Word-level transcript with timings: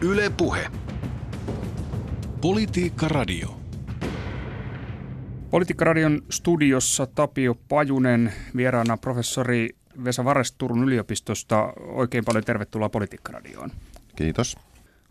Yle 0.00 0.30
Puhe. 0.36 0.70
Politiikka 2.40 3.08
Radio. 3.08 3.56
Politiikkaradion 5.50 6.22
studiossa 6.30 7.06
Tapio 7.06 7.54
Pajunen, 7.68 8.32
vieraana 8.56 8.96
professori 8.96 9.68
Vesa 10.04 10.24
Vares 10.24 10.52
Turun 10.52 10.84
yliopistosta. 10.84 11.72
Oikein 11.80 12.24
paljon 12.24 12.44
tervetuloa 12.44 12.88
Politiikkaradioon. 12.88 13.70
Kiitos. 14.16 14.56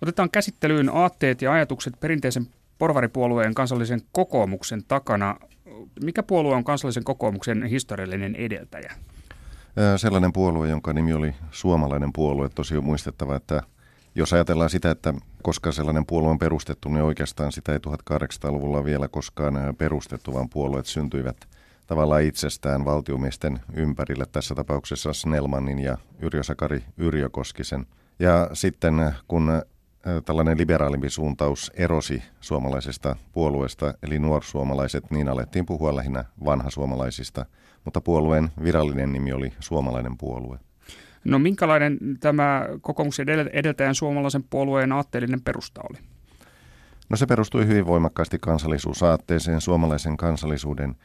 Otetaan 0.01 0.29
käsittelyyn 0.29 0.89
aatteet 0.93 1.41
ja 1.41 1.53
ajatukset 1.53 1.99
perinteisen 1.99 2.47
porvaripuolueen 2.77 3.53
kansallisen 3.53 4.01
kokoomuksen 4.11 4.83
takana. 4.87 5.35
Mikä 6.03 6.23
puolue 6.23 6.55
on 6.55 6.63
kansallisen 6.63 7.03
kokoomuksen 7.03 7.63
historiallinen 7.63 8.35
edeltäjä? 8.35 8.93
Sellainen 9.97 10.33
puolue, 10.33 10.69
jonka 10.69 10.93
nimi 10.93 11.13
oli 11.13 11.35
Suomalainen 11.51 12.13
puolue. 12.13 12.49
Tosi 12.49 12.77
on 12.77 12.83
muistettava, 12.83 13.35
että 13.35 13.63
jos 14.15 14.33
ajatellaan 14.33 14.69
sitä, 14.69 14.91
että 14.91 15.13
koska 15.43 15.71
sellainen 15.71 16.05
puolue 16.05 16.29
on 16.29 16.39
perustettu, 16.39 16.89
niin 16.89 17.03
oikeastaan 17.03 17.51
sitä 17.51 17.73
ei 17.73 17.77
1800-luvulla 17.77 18.85
vielä 18.85 19.07
koskaan 19.07 19.55
perustettu, 19.77 20.33
vaan 20.33 20.49
puolueet 20.49 20.85
syntyivät 20.85 21.47
tavallaan 21.87 22.23
itsestään 22.23 22.85
valtiomiesten 22.85 23.59
ympärille, 23.73 24.25
tässä 24.31 24.55
tapauksessa 24.55 25.13
Snellmanin 25.13 25.79
ja 25.79 25.97
Yrjö 26.19 26.43
Sakari 26.43 26.83
Yrjökoskisen. 26.97 27.85
Ja 28.19 28.49
sitten 28.53 28.95
kun 29.27 29.61
tällainen 30.25 30.57
liberaalimpi 30.57 31.09
suuntaus 31.09 31.71
erosi 31.75 32.23
suomalaisesta 32.41 33.15
puolueesta, 33.31 33.93
eli 34.03 34.19
nuorsuomalaiset, 34.19 35.11
niin 35.11 35.29
alettiin 35.29 35.65
puhua 35.65 35.95
lähinnä 35.95 36.25
vanhasuomalaisista, 36.45 37.45
mutta 37.85 38.01
puolueen 38.01 38.51
virallinen 38.63 39.13
nimi 39.13 39.33
oli 39.33 39.53
Suomalainen 39.59 40.17
puolue. 40.17 40.59
No 41.23 41.39
minkälainen 41.39 41.97
tämä 42.19 42.65
kokoomuksen 42.81 43.27
edeltäjän 43.53 43.95
suomalaisen 43.95 44.43
puolueen 44.43 44.91
aatteellinen 44.91 45.41
perusta 45.41 45.81
oli? 45.89 45.99
No 47.09 47.17
se 47.17 47.25
perustui 47.25 47.67
hyvin 47.67 47.85
voimakkaasti 47.85 48.37
kansallisuusaatteeseen, 48.41 49.61
suomalaisen 49.61 50.17
kansallisuuden 50.17 50.95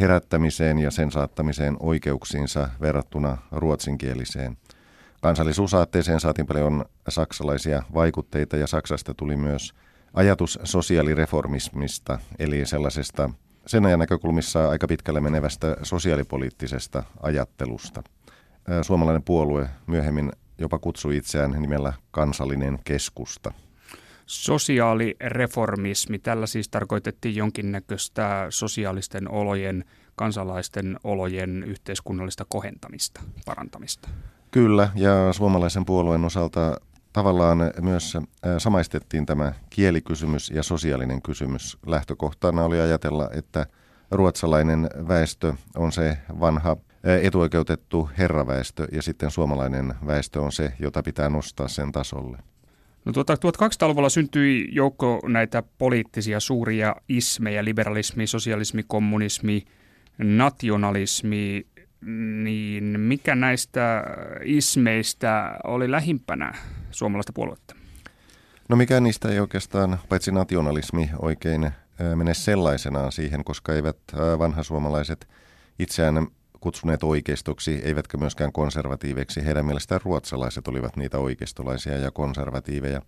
herättämiseen 0.00 0.78
ja 0.78 0.90
sen 0.90 1.10
saattamiseen 1.10 1.76
oikeuksiinsa 1.80 2.68
verrattuna 2.80 3.38
ruotsinkieliseen. 3.50 4.56
Kansallisuusaatteeseen 5.22 6.20
saatiin 6.20 6.46
paljon 6.46 6.84
saksalaisia 7.08 7.82
vaikutteita 7.94 8.56
ja 8.56 8.66
Saksasta 8.66 9.14
tuli 9.14 9.36
myös 9.36 9.74
ajatus 10.14 10.58
sosiaalireformismista, 10.64 12.18
eli 12.38 12.66
sellaisesta 12.66 13.30
sen 13.66 13.86
ajan 13.86 13.98
näkökulmissa 13.98 14.68
aika 14.68 14.86
pitkälle 14.86 15.20
menevästä 15.20 15.76
sosiaalipoliittisesta 15.82 17.02
ajattelusta. 17.22 18.02
Suomalainen 18.82 19.22
puolue 19.22 19.68
myöhemmin 19.86 20.32
jopa 20.58 20.78
kutsui 20.78 21.16
itseään 21.16 21.50
nimellä 21.50 21.92
kansallinen 22.10 22.78
keskusta. 22.84 23.52
Sosiaalireformismi, 24.26 26.18
tällä 26.18 26.46
siis 26.46 26.68
tarkoitettiin 26.68 27.36
jonkinnäköistä 27.36 28.46
sosiaalisten 28.50 29.30
olojen, 29.30 29.84
kansalaisten 30.16 30.96
olojen 31.04 31.64
yhteiskunnallista 31.64 32.44
kohentamista, 32.48 33.20
parantamista. 33.46 34.08
Kyllä, 34.50 34.88
ja 34.94 35.32
suomalaisen 35.32 35.84
puolueen 35.84 36.24
osalta 36.24 36.80
tavallaan 37.12 37.58
myös 37.80 38.16
samaistettiin 38.58 39.26
tämä 39.26 39.52
kielikysymys 39.70 40.50
ja 40.50 40.62
sosiaalinen 40.62 41.22
kysymys. 41.22 41.78
Lähtökohtana 41.86 42.64
oli 42.64 42.80
ajatella, 42.80 43.30
että 43.32 43.66
ruotsalainen 44.10 44.90
väestö 45.08 45.54
on 45.76 45.92
se 45.92 46.18
vanha 46.40 46.76
etuoikeutettu 47.04 48.10
herraväestö 48.18 48.88
ja 48.92 49.02
sitten 49.02 49.30
suomalainen 49.30 49.94
väestö 50.06 50.40
on 50.40 50.52
se, 50.52 50.72
jota 50.80 51.02
pitää 51.02 51.28
nostaa 51.28 51.68
sen 51.68 51.92
tasolle. 51.92 52.38
No 53.04 53.12
tuota, 53.12 53.34
1200-luvulla 53.34 54.08
syntyi 54.08 54.68
joukko 54.72 55.20
näitä 55.28 55.62
poliittisia 55.78 56.40
suuria 56.40 56.96
ismejä, 57.08 57.64
liberalismi, 57.64 58.26
sosialismi, 58.26 58.82
kommunismi, 58.82 59.64
nationalismi, 60.18 61.66
niin 62.42 63.00
mikä 63.00 63.34
näistä 63.34 64.04
ismeistä 64.44 65.58
oli 65.64 65.90
lähimpänä 65.90 66.54
suomalaista 66.90 67.32
puoluetta? 67.32 67.76
No 68.68 68.76
mikä 68.76 69.00
niistä 69.00 69.28
ei 69.28 69.40
oikeastaan, 69.40 69.98
paitsi 70.08 70.32
nationalismi, 70.32 71.10
oikein 71.18 71.70
mene 72.14 72.34
sellaisenaan 72.34 73.12
siihen, 73.12 73.44
koska 73.44 73.74
eivät 73.74 73.98
vanhasuomalaiset 74.38 75.28
itseään 75.78 76.26
kutsuneet 76.60 77.02
oikeistoksi, 77.02 77.80
eivätkä 77.84 78.16
myöskään 78.16 78.52
konservatiiveiksi. 78.52 79.44
Heidän 79.44 79.66
mielestään 79.66 80.00
ruotsalaiset 80.04 80.68
olivat 80.68 80.96
niitä 80.96 81.18
oikeistolaisia 81.18 81.98
ja 81.98 82.10
konservatiiveja. 82.10 83.02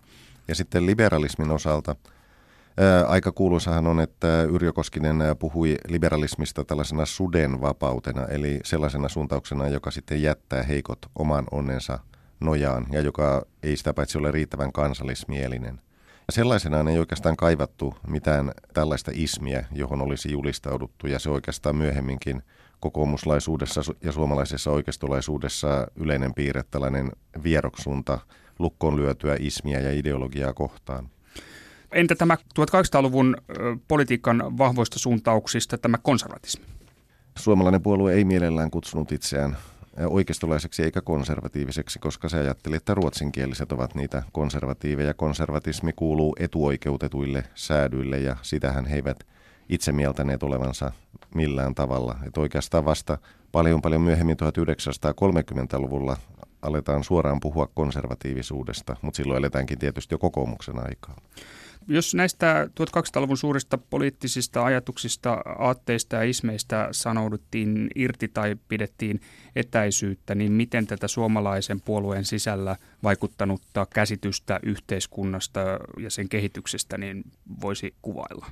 Ja 0.47 0.55
sitten 0.55 0.85
liberalismin 0.85 1.51
osalta 1.51 1.95
ää, 2.77 3.05
aika 3.07 3.31
kuuluisahan 3.31 3.87
on, 3.87 3.99
että 3.99 4.43
Yrjö 4.43 4.73
Koskinen 4.73 5.17
puhui 5.39 5.75
liberalismista 5.87 6.63
tällaisena 6.63 7.05
sudenvapautena, 7.05 8.25
eli 8.25 8.59
sellaisena 8.63 9.09
suuntauksena, 9.09 9.67
joka 9.67 9.91
sitten 9.91 10.21
jättää 10.21 10.63
heikot 10.63 10.99
oman 11.15 11.45
onnensa 11.51 11.99
nojaan 12.39 12.85
ja 12.91 13.01
joka 13.01 13.45
ei 13.63 13.77
sitä 13.77 13.93
paitsi 13.93 14.17
ole 14.17 14.31
riittävän 14.31 14.71
kansallismielinen. 14.71 15.81
Sellaisenaan 16.29 16.87
ei 16.87 16.99
oikeastaan 16.99 17.37
kaivattu 17.37 17.95
mitään 18.07 18.51
tällaista 18.73 19.11
ismiä, 19.13 19.65
johon 19.71 20.01
olisi 20.01 20.31
julistauduttu, 20.31 21.07
ja 21.07 21.19
se 21.19 21.29
oikeastaan 21.29 21.75
myöhemminkin 21.75 22.43
kokoomuslaisuudessa 22.79 23.81
ja 24.03 24.11
suomalaisessa 24.11 24.71
oikeistolaisuudessa 24.71 25.87
yleinen 25.95 26.33
piirre, 26.33 26.63
tällainen 26.71 27.11
vieroksunta 27.43 28.19
lukkoon 28.59 28.95
lyötyä 28.95 29.35
ismiä 29.39 29.79
ja 29.79 29.91
ideologiaa 29.91 30.53
kohtaan. 30.53 31.09
Entä 31.91 32.15
tämä 32.15 32.37
1800-luvun 32.59 33.37
politiikan 33.87 34.57
vahvoista 34.57 34.99
suuntauksista 34.99 35.77
tämä 35.77 35.97
konservatismi? 35.97 36.65
Suomalainen 37.37 37.81
puolue 37.81 38.13
ei 38.13 38.25
mielellään 38.25 38.71
kutsunut 38.71 39.11
itseään 39.11 39.57
oikeistolaiseksi 40.07 40.83
eikä 40.83 41.01
konservatiiviseksi, 41.01 41.99
koska 41.99 42.29
se 42.29 42.39
ajatteli, 42.39 42.75
että 42.75 42.93
ruotsinkieliset 42.93 43.71
ovat 43.71 43.95
niitä 43.95 44.23
konservatiiveja. 44.31 45.13
Konservatismi 45.13 45.93
kuuluu 45.93 46.35
etuoikeutetuille 46.39 47.43
säädyille 47.55 48.19
ja 48.19 48.35
sitähän 48.41 48.85
he 48.85 48.95
eivät 48.95 49.23
itse 49.69 49.91
mieltäneet 49.91 50.43
olevansa 50.43 50.91
millään 51.35 51.75
tavalla. 51.75 52.15
Että 52.27 52.41
oikeastaan 52.41 52.85
vasta 52.85 53.17
paljon 53.51 53.81
paljon 53.81 54.01
myöhemmin 54.01 54.37
1930-luvulla 54.37 56.17
aletaan 56.61 57.03
suoraan 57.03 57.39
puhua 57.39 57.69
konservatiivisuudesta, 57.73 58.95
mutta 59.01 59.17
silloin 59.17 59.39
eletäänkin 59.39 59.79
tietysti 59.79 60.13
jo 60.13 60.17
kokoomuksen 60.19 60.79
aikaa. 60.79 61.15
Jos 61.87 62.15
näistä 62.15 62.69
1200-luvun 62.79 63.37
suurista 63.37 63.77
poliittisista 63.77 64.65
ajatuksista, 64.65 65.41
aatteista 65.59 66.15
ja 66.15 66.23
ismeistä 66.23 66.87
sanouduttiin 66.91 67.87
irti 67.95 68.27
tai 68.27 68.55
pidettiin 68.67 69.21
etäisyyttä, 69.55 70.35
niin 70.35 70.51
miten 70.51 70.87
tätä 70.87 71.07
suomalaisen 71.07 71.81
puolueen 71.81 72.25
sisällä 72.25 72.75
vaikuttanutta 73.03 73.87
käsitystä 73.93 74.59
yhteiskunnasta 74.63 75.59
ja 75.97 76.09
sen 76.09 76.29
kehityksestä 76.29 76.97
niin 76.97 77.23
voisi 77.61 77.93
kuvailla? 78.01 78.45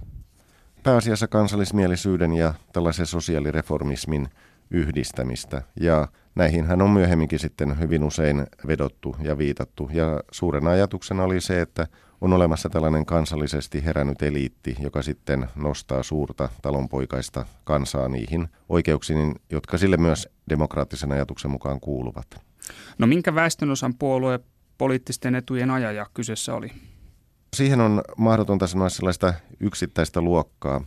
Pääasiassa 0.87 1.27
kansallismielisyyden 1.27 2.33
ja 2.33 2.53
tällaisen 2.73 3.05
sosiaalireformismin 3.05 4.29
yhdistämistä. 4.71 5.61
Ja 5.79 6.07
näihin 6.35 6.81
on 6.81 6.89
myöhemminkin 6.89 7.39
sitten 7.39 7.79
hyvin 7.79 8.03
usein 8.03 8.47
vedottu 8.67 9.15
ja 9.21 9.37
viitattu. 9.37 9.89
Ja 9.93 10.23
suurena 10.31 10.69
ajatuksena 10.69 11.23
oli 11.23 11.41
se, 11.41 11.61
että 11.61 11.87
on 12.21 12.33
olemassa 12.33 12.69
tällainen 12.69 13.05
kansallisesti 13.05 13.85
herännyt 13.85 14.21
eliitti, 14.21 14.75
joka 14.79 15.01
sitten 15.01 15.47
nostaa 15.55 16.03
suurta 16.03 16.49
talonpoikaista 16.61 17.45
kansaa 17.63 18.09
niihin 18.09 18.47
oikeuksiin, 18.69 19.35
jotka 19.49 19.77
sille 19.77 19.97
myös 19.97 20.29
demokraattisen 20.49 21.11
ajatuksen 21.11 21.51
mukaan 21.51 21.79
kuuluvat. 21.79 22.27
No 22.97 23.07
minkä 23.07 23.35
väestönosan 23.35 23.93
puolue 23.93 24.39
poliittisten 24.77 25.35
etujen 25.35 25.71
ajaja 25.71 26.05
kyseessä 26.13 26.55
oli? 26.55 26.71
Siihen 27.53 27.81
on 27.81 28.01
mahdotonta 28.17 28.67
sanoa 28.67 28.89
sellaista 28.89 29.33
yksittäistä 29.59 30.21
luokkaa, 30.21 30.81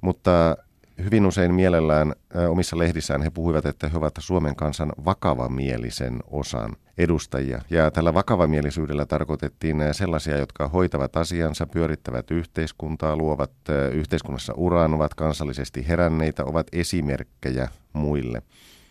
mutta 0.00 0.56
hyvin 1.04 1.26
usein 1.26 1.54
mielellään 1.54 2.12
omissa 2.48 2.78
lehdissään 2.78 3.22
he 3.22 3.30
puhuivat, 3.30 3.66
että 3.66 3.88
he 3.88 3.98
ovat 3.98 4.14
Suomen 4.18 4.56
kansan 4.56 4.92
vakavamielisen 5.04 6.18
osan 6.30 6.76
edustajia. 6.98 7.62
Ja 7.70 7.90
tällä 7.90 8.14
vakavamielisyydellä 8.14 9.06
tarkoitettiin 9.06 9.76
sellaisia, 9.92 10.38
jotka 10.38 10.68
hoitavat 10.68 11.16
asiansa, 11.16 11.66
pyörittävät 11.66 12.30
yhteiskuntaa, 12.30 13.16
luovat 13.16 13.52
yhteiskunnassa 13.92 14.52
uraan, 14.56 14.94
ovat 14.94 15.14
kansallisesti 15.14 15.88
heränneitä, 15.88 16.44
ovat 16.44 16.66
esimerkkejä 16.72 17.68
muille. 17.92 18.42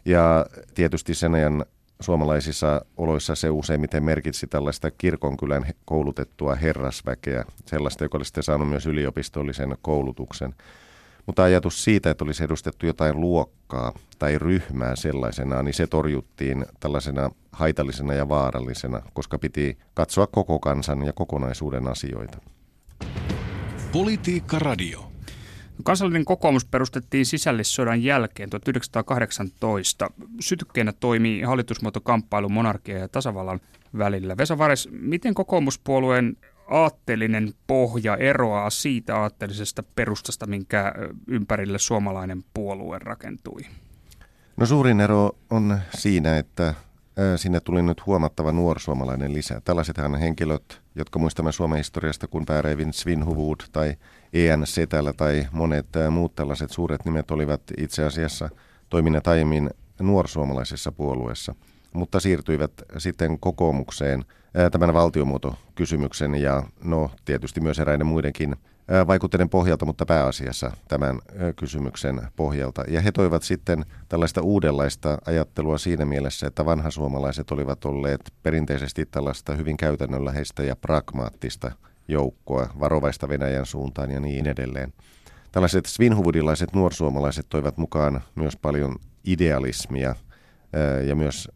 Ja 0.06 0.46
tietysti 0.74 1.14
sen 1.14 1.36
ajan 1.36 1.66
suomalaisissa 2.02 2.86
oloissa 2.98 3.36
se 3.36 3.50
useimmiten 3.50 4.04
merkitsi 4.04 4.48
tällaista 4.48 4.92
kirkonkylän 4.92 5.66
koulutettua 5.86 6.56
herrasväkeä, 6.56 7.46
sellaista, 7.66 8.04
joka 8.04 8.18
oli 8.18 8.26
sitten 8.26 8.44
saanut 8.44 8.70
myös 8.70 8.86
yliopistollisen 8.86 9.78
koulutuksen. 9.82 10.56
Mutta 11.26 11.44
ajatus 11.44 11.84
siitä, 11.84 12.10
että 12.10 12.24
olisi 12.24 12.44
edustettu 12.44 12.86
jotain 12.86 13.22
luokkaa 13.22 13.94
tai 14.20 14.38
ryhmää 14.38 14.96
sellaisenaan, 14.96 15.66
niin 15.66 15.74
se 15.74 15.88
torjuttiin 15.88 16.66
tällaisena 16.80 17.30
haitallisena 17.52 18.14
ja 18.14 18.30
vaarallisena, 18.30 19.02
koska 19.14 19.40
piti 19.40 19.78
katsoa 19.94 20.28
koko 20.28 20.60
kansan 20.60 21.06
ja 21.06 21.14
kokonaisuuden 21.14 21.88
asioita. 21.88 22.38
Politiikka 23.92 24.60
Radio. 24.60 25.11
Kansallinen 25.84 26.26
kokoomus 26.26 26.66
perustettiin 26.66 27.26
sisällissodan 27.26 28.04
jälkeen 28.04 28.50
1918. 28.50 30.10
Sytykkeenä 30.40 30.94
toimii 31.00 31.42
hallitusmuotokamppailu 31.42 32.50
monarkia 32.50 32.98
ja 32.98 33.08
tasavallan 33.08 33.60
välillä. 33.98 34.38
Vesa 34.38 34.58
Vares, 34.58 34.90
miten 34.92 35.34
kokoomuspuolueen 35.34 36.38
aatteellinen 36.68 37.54
pohja 37.68 38.18
eroaa 38.18 38.70
siitä 38.70 39.18
aatteellisesta 39.18 39.84
perustasta, 39.96 40.48
minkä 40.48 40.94
ympärille 41.28 41.80
suomalainen 41.80 42.44
puolue 42.54 43.00
rakentui? 43.00 43.62
No 44.58 44.66
suurin 44.66 45.00
ero 45.00 45.32
on 45.50 45.80
siinä, 45.98 46.38
että 46.38 46.74
sinne 47.36 47.60
tuli 47.60 47.82
nyt 47.82 48.06
huomattava 48.06 48.52
nuorsuomalainen 48.52 49.34
lisä. 49.34 49.62
Tällaisethan 49.64 50.16
henkilöt, 50.16 50.82
jotka 50.96 51.20
muistamme 51.20 51.52
Suomen 51.52 51.78
historiasta, 51.78 52.28
kun 52.28 52.46
Päärevin 52.46 52.94
Svinhuvud 52.94 53.60
tai 53.72 53.96
EN 54.34 54.68
Setälä 54.68 55.14
tai 55.14 55.48
monet 55.52 55.88
muut 56.10 56.36
tällaiset 56.36 56.72
suuret 56.72 57.06
nimet 57.06 57.32
olivat 57.32 57.62
itse 57.78 58.06
asiassa 58.06 58.50
toimineet 58.90 59.28
aiemmin 59.28 59.70
nuorsuomalaisessa 60.00 60.92
puolueessa, 60.92 61.56
mutta 61.94 62.20
siirtyivät 62.20 62.72
sitten 62.98 63.40
kokoomukseen 63.40 64.26
tämän 64.72 64.94
valtiomuotokysymyksen 64.94 66.36
ja 66.36 66.64
no 66.84 67.12
tietysti 67.26 67.62
myös 67.62 67.80
eräiden 67.80 68.08
muidenkin 68.08 68.56
vaikutteiden 69.08 69.50
pohjalta, 69.50 69.86
mutta 69.86 70.06
pääasiassa 70.06 70.72
tämän 70.88 71.20
kysymyksen 71.56 72.22
pohjalta. 72.36 72.84
Ja 72.88 73.02
he 73.02 73.12
toivat 73.12 73.44
sitten 73.44 73.86
tällaista 74.10 74.42
uudenlaista 74.42 75.18
ajattelua 75.26 75.78
siinä 75.78 76.06
mielessä, 76.06 76.48
että 76.48 76.66
vanhasuomalaiset 76.66 77.52
olivat 77.52 77.86
olleet 77.86 78.34
perinteisesti 78.44 79.06
tällaista 79.06 79.56
hyvin 79.56 79.78
käytännönläheistä 79.78 80.64
ja 80.64 80.76
pragmaattista 80.76 81.72
joukkoa, 82.08 82.70
varovaista 82.80 83.30
Venäjän 83.30 83.66
suuntaan 83.66 84.12
ja 84.12 84.20
niin 84.20 84.48
edelleen. 84.48 84.94
Tällaiset 85.52 85.86
svinhuvudilaiset 85.86 86.74
nuorsuomalaiset 86.74 87.46
toivat 87.50 87.78
mukaan 87.78 88.22
myös 88.36 88.58
paljon 88.58 88.96
idealismia 89.26 90.16
ja 91.08 91.16
myös 91.16 91.48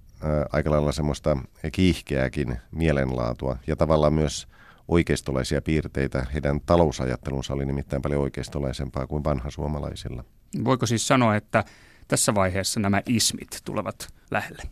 aika 0.52 0.72
lailla 0.72 0.92
semmoista 0.92 1.38
kiihkeäkin 1.72 2.58
mielenlaatua 2.72 3.58
ja 3.68 3.76
tavallaan 3.76 4.14
myös 4.14 4.48
oikeistolaisia 4.88 5.62
piirteitä. 5.62 6.26
Heidän 6.34 6.62
talousajattelunsa 6.66 7.54
oli 7.54 7.66
nimittäin 7.66 8.02
paljon 8.02 8.22
oikeistolaisempaa 8.22 9.08
kuin 9.08 9.24
vanha 9.24 9.52
suomalaisilla. 9.52 10.24
Voiko 10.64 10.86
siis 10.86 11.08
sanoa, 11.08 11.36
että 11.36 11.64
tässä 12.08 12.36
vaiheessa 12.36 12.80
nämä 12.80 13.02
ismit 13.06 13.62
tulevat 13.66 14.08
lähelle? 14.32 14.64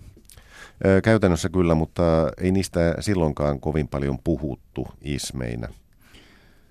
Käytännössä 1.03 1.49
kyllä, 1.49 1.75
mutta 1.75 2.03
ei 2.37 2.51
niistä 2.51 2.95
silloinkaan 2.99 3.59
kovin 3.59 3.87
paljon 3.87 4.19
puhuttu 4.23 4.87
ismeinä. 5.01 5.67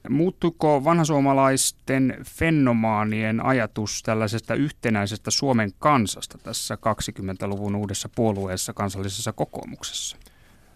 Muuttuiko 0.09 0.85
vanhasuomalaisten 0.85 2.17
fenomaanien 2.25 3.45
ajatus 3.45 4.03
tällaisesta 4.03 4.55
yhtenäisestä 4.55 5.31
Suomen 5.31 5.73
kansasta 5.79 6.39
tässä 6.39 6.75
20-luvun 6.75 7.77
uudessa 7.77 8.09
puolueessa 8.15 8.73
kansallisessa 8.73 9.33
kokoomuksessa? 9.33 10.17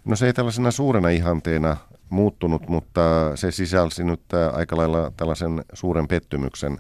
No 0.05 0.17
se 0.17 0.27
ei 0.27 0.33
tällaisena 0.33 0.71
suurena 0.71 1.09
ihanteena 1.09 1.77
muuttunut, 2.11 2.69
mutta 2.69 3.01
se 3.35 3.51
sisälsi 3.51 4.05
nyt 4.05 4.23
aika 4.53 4.77
lailla 4.77 5.13
tällaisen 5.17 5.65
suuren 5.73 6.09
pettymyksen, 6.09 6.79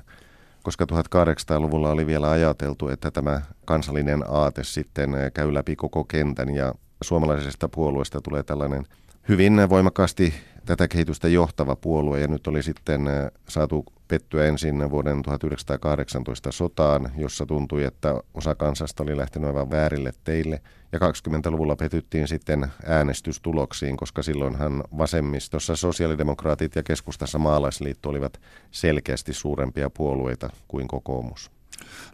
koska 0.62 0.87
1800-luvulla 0.93 1.90
oli 1.90 2.06
vielä 2.06 2.31
ajateltu, 2.31 2.88
että 2.88 3.11
tämä 3.11 3.40
kansallinen 3.64 4.25
aate 4.28 4.64
sitten 4.64 5.11
käy 5.34 5.55
läpi 5.55 5.76
koko 5.76 6.05
kentän 6.05 6.55
ja 6.55 6.75
suomalaisesta 7.02 7.69
puolueesta 7.69 8.20
tulee 8.20 8.43
tällainen 8.43 8.87
hyvin 9.28 9.69
voimakkaasti 9.69 10.34
tätä 10.67 10.88
kehitystä 10.88 11.28
johtava 11.28 11.76
puolue 11.76 12.20
ja 12.20 12.28
nyt 12.28 12.46
oli 12.46 12.62
sitten 12.62 13.00
saatu 13.49 13.84
pettyä 14.08 14.46
ensin 14.46 14.90
vuoden 14.90 15.23
1918 15.23 16.52
sotaan, 16.52 17.11
jossa 17.17 17.46
tuntui, 17.46 17.84
että 17.84 18.20
osa 18.34 18.55
kansasta 18.55 19.02
oli 19.02 19.17
lähtenyt 19.17 19.49
aivan 19.49 19.70
väärille 19.70 20.12
teille. 20.25 20.62
Ja 20.93 20.99
20-luvulla 20.99 21.76
petyttiin 21.76 22.28
sitten 22.28 22.67
äänestystuloksiin, 22.87 23.96
koska 23.96 24.23
silloinhan 24.23 24.84
vasemmistossa 24.99 25.76
sosiaalidemokraatit 25.76 26.76
ja 26.76 26.82
keskustassa 26.82 27.38
maalaisliitto 27.38 28.08
olivat 28.08 28.40
selkeästi 28.70 29.32
suurempia 29.32 29.90
puolueita 29.90 30.50
kuin 30.69 30.88
kokoomus. 30.88 31.50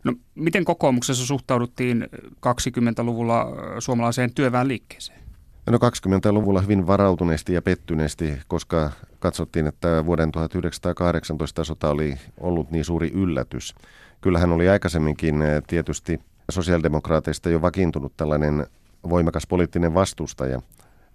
No, 0.04 0.14
miten 0.34 0.64
kokoomuksessa 0.64 1.26
suhtauduttiin 1.26 2.08
20-luvulla 2.46 3.46
suomalaiseen 3.78 4.34
työväenliikkeeseen? 4.34 5.21
No 5.70 5.78
20-luvulla 5.78 6.60
hyvin 6.60 6.86
varautuneesti 6.86 7.52
ja 7.52 7.62
pettyneesti, 7.62 8.40
koska 8.48 8.90
katsottiin, 9.18 9.66
että 9.66 10.06
vuoden 10.06 10.32
1918 10.32 11.64
sota 11.64 11.90
oli 11.90 12.18
ollut 12.40 12.70
niin 12.70 12.84
suuri 12.84 13.10
yllätys. 13.14 13.74
Kyllähän 14.20 14.52
oli 14.52 14.68
aikaisemminkin 14.68 15.42
eh, 15.42 15.62
tietysti 15.66 16.20
sosiaalidemokraateista 16.50 17.50
jo 17.50 17.62
vakiintunut 17.62 18.12
tällainen 18.16 18.66
voimakas 19.08 19.46
poliittinen 19.46 19.94
vastustaja 19.94 20.60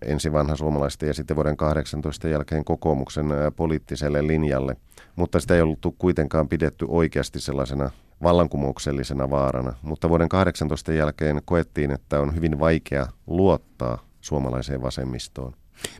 ensin 0.01 0.33
vanha 0.33 0.55
suomalaista 0.55 1.05
ja 1.05 1.13
sitten 1.13 1.35
vuoden 1.35 1.57
18 1.57 2.27
jälkeen 2.27 2.65
kokoomuksen 2.65 3.31
eh, 3.31 3.37
poliittiselle 3.55 4.27
linjalle, 4.27 4.75
mutta 5.15 5.39
sitä 5.39 5.55
ei 5.55 5.61
ollut 5.61 5.95
kuitenkaan 5.97 6.47
pidetty 6.47 6.85
oikeasti 6.89 7.39
sellaisena 7.39 7.91
vallankumouksellisena 8.23 9.29
vaarana. 9.29 9.73
Mutta 9.81 10.09
vuoden 10.09 10.29
18 10.29 10.93
jälkeen 10.93 11.41
koettiin, 11.45 11.91
että 11.91 12.19
on 12.19 12.35
hyvin 12.35 12.59
vaikea 12.59 13.07
luottaa 13.27 14.06
suomalaiseen 14.27 14.81
vasemmistoon. 14.81 15.53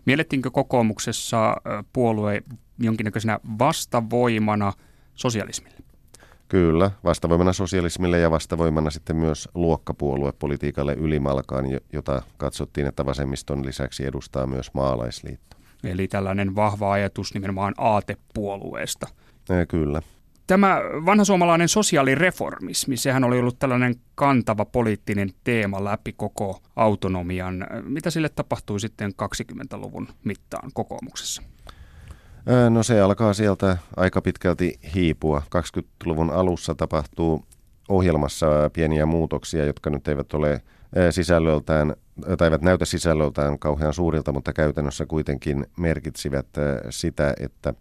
Miellettiinkö 0.06 0.52
kokoomuksessa 0.52 1.56
puolue 1.94 2.44
jonkinnäköisenä 2.80 3.40
vastavoimana 3.60 4.74
sosialismille? 5.16 5.78
Kyllä, 6.48 6.92
vastavoimana 7.04 7.54
sosialismille 7.54 8.20
ja 8.20 8.32
vastavoimana 8.32 8.90
sitten 8.90 9.16
myös 9.16 9.50
luokkapuoluepolitiikalle 9.54 10.94
ylimalkaan, 10.94 11.66
jota 11.94 12.22
katsottiin, 12.38 12.88
että 12.88 13.06
vasemmiston 13.06 13.66
lisäksi 13.66 14.06
edustaa 14.06 14.48
myös 14.48 14.74
maalaisliitto. 14.74 15.58
Eli 15.84 16.08
tällainen 16.08 16.56
vahva 16.56 16.92
ajatus 16.92 17.34
nimenomaan 17.34 17.74
aatepuolueesta. 17.78 19.08
Kyllä. 19.68 20.02
Tämä 20.48 20.82
vanha 21.06 21.26
suomalainen 21.26 21.70
sosiaalireformismi, 21.70 22.98
sehän 22.98 23.24
oli 23.24 23.40
ollut 23.40 23.60
tällainen 23.60 23.96
kantava 24.16 24.66
poliittinen 24.66 25.30
teema 25.44 25.84
läpi 25.84 26.14
koko 26.14 26.62
autonomian. 26.76 27.68
Mitä 27.84 28.10
sille 28.10 28.30
tapahtui 28.30 28.80
sitten 28.80 29.12
20-luvun 29.24 30.08
mittaan 30.24 30.70
kokoomuksessa? 30.74 31.42
No 32.70 32.84
se 32.84 33.02
alkaa 33.02 33.34
sieltä 33.34 33.78
aika 33.98 34.22
pitkälti 34.22 34.80
hiipua. 34.96 35.42
20-luvun 35.58 36.30
alussa 36.30 36.76
tapahtuu 36.76 37.46
ohjelmassa 37.90 38.70
pieniä 38.74 39.06
muutoksia, 39.06 39.66
jotka 39.66 39.90
nyt 39.90 40.08
eivät 40.08 40.34
ole 40.34 40.62
sisällöltään, 41.12 41.96
tai 42.38 42.48
eivät 42.48 42.62
näytä 42.62 42.86
sisällöltään 42.86 43.60
kauhean 43.60 43.94
suurilta, 43.94 44.32
mutta 44.32 44.54
käytännössä 44.54 45.06
kuitenkin 45.06 45.66
merkitsivät 45.78 46.48
sitä, 46.90 47.34
että 47.40 47.74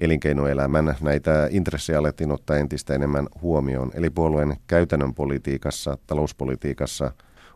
elinkeinoelämän 0.00 0.96
näitä 1.00 1.48
intressejä 1.50 1.98
alettiin 1.98 2.32
ottaa 2.32 2.56
entistä 2.56 2.94
enemmän 2.94 3.28
huomioon. 3.42 3.90
Eli 3.94 4.10
puolueen 4.10 4.56
käytännön 4.66 5.14
politiikassa, 5.14 5.98
talouspolitiikassa 6.06 7.12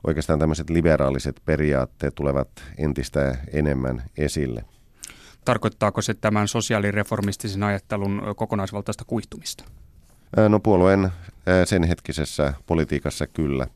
oikeastaan 0.07 0.39
tämmöiset 0.39 0.71
liberaaliset 0.71 1.41
periaatteet 1.45 2.15
tulevat 2.15 2.49
entistä 2.79 3.39
enemmän 3.53 4.03
esille. 4.19 4.65
Tarkoittaako 5.45 6.03
se 6.03 6.15
tämän 6.15 6.49
sosiaalireformistisen 6.49 7.63
ajattelun 7.63 8.23
kokonaisvaltaista 8.37 9.05
kuihtumista? 9.05 9.65
No 10.49 10.61
puolueen 10.61 11.09
sen 11.65 11.85
hetkisessä 11.85 12.55
politiikassa 12.67 13.27
kyllä. 13.27 13.67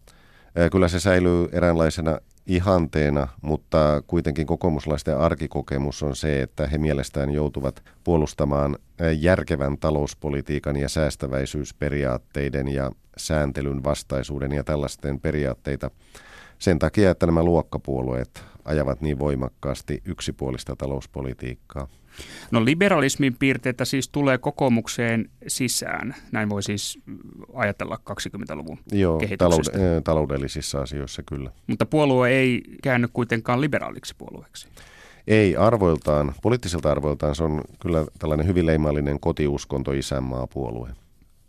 Kyllä 0.73 0.89
se 0.89 1.01
säilyy 1.01 1.49
eräänlaisena 1.53 2.19
ihanteena, 2.49 3.29
mutta 3.43 4.03
kuitenkin 4.07 4.47
kokoomuslaisten 4.47 5.19
arkikokemus 5.19 6.03
on 6.03 6.17
se, 6.17 6.43
että 6.43 6.67
he 6.67 6.79
mielestään 6.79 7.31
joutuvat 7.31 7.83
puolustamaan 8.05 8.77
järkevän 9.19 9.79
talouspolitiikan 9.79 10.77
ja 10.77 10.89
säästäväisyysperiaatteiden 10.89 12.69
ja 12.69 12.91
sääntelyn 13.17 13.85
vastaisuuden 13.85 14.53
ja 14.53 14.65
tällaisten 14.65 15.21
periaatteita 15.21 15.91
sen 16.59 16.79
takia, 16.79 17.11
että 17.11 17.27
nämä 17.27 17.43
luokkapuolueet 17.43 18.45
ajavat 18.65 19.01
niin 19.01 19.19
voimakkaasti 19.19 20.03
yksipuolista 20.05 20.77
talouspolitiikkaa. 20.77 21.89
No 22.51 22.65
liberalismin 22.65 23.37
piirteitä 23.39 23.85
siis 23.85 24.09
tulee 24.09 24.39
kokoomukseen 24.39 25.31
sisään. 25.47 26.15
Näin 26.33 26.49
voi 26.49 26.63
siis 26.63 26.99
ajatella 27.55 27.99
20-luvun 28.11 28.79
Joo, 28.93 29.19
kehityksestä. 29.19 29.79
Talou- 29.79 30.03
taloudellisissa 30.05 30.81
asioissa 30.81 31.23
kyllä. 31.23 31.51
Mutta 31.67 31.87
puolue 31.87 32.31
ei 32.31 32.63
käänny 32.83 33.09
kuitenkaan 33.13 33.61
liberaaliksi 33.61 34.15
puolueeksi. 34.19 34.69
Ei 35.27 35.57
arvoiltaan, 35.57 36.35
poliittisilta 36.43 36.91
arvoiltaan 36.91 37.35
se 37.35 37.45
on 37.45 37.61
kyllä 37.81 38.07
tällainen 38.19 38.47
hyvin 38.47 38.67
leimallinen 38.67 39.21
kotiuskonto 39.21 39.93
isänmaa 39.93 40.47
puolue. 40.47 40.89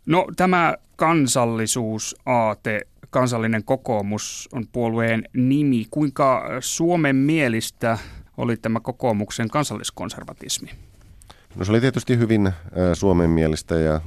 No 0.06 0.26
tämä 0.36 0.76
kansallisuusaate, 0.96 2.80
kansallinen 3.10 3.64
kokoomus 3.64 4.48
on 4.52 4.64
puolueen 4.72 5.24
nimi. 5.34 5.86
Kuinka 5.90 6.44
Suomen 6.60 7.16
mielistä 7.16 7.98
oli 8.36 8.56
tämä 8.56 8.80
kokoomuksen 8.80 9.48
kansalliskonservatismi? 9.48 10.70
No 11.56 11.64
se 11.64 11.72
oli 11.72 11.80
tietysti 11.80 12.18
hyvin 12.18 12.52
suomen 12.94 13.30
mielestä 13.30 13.74
ja 13.74 14.00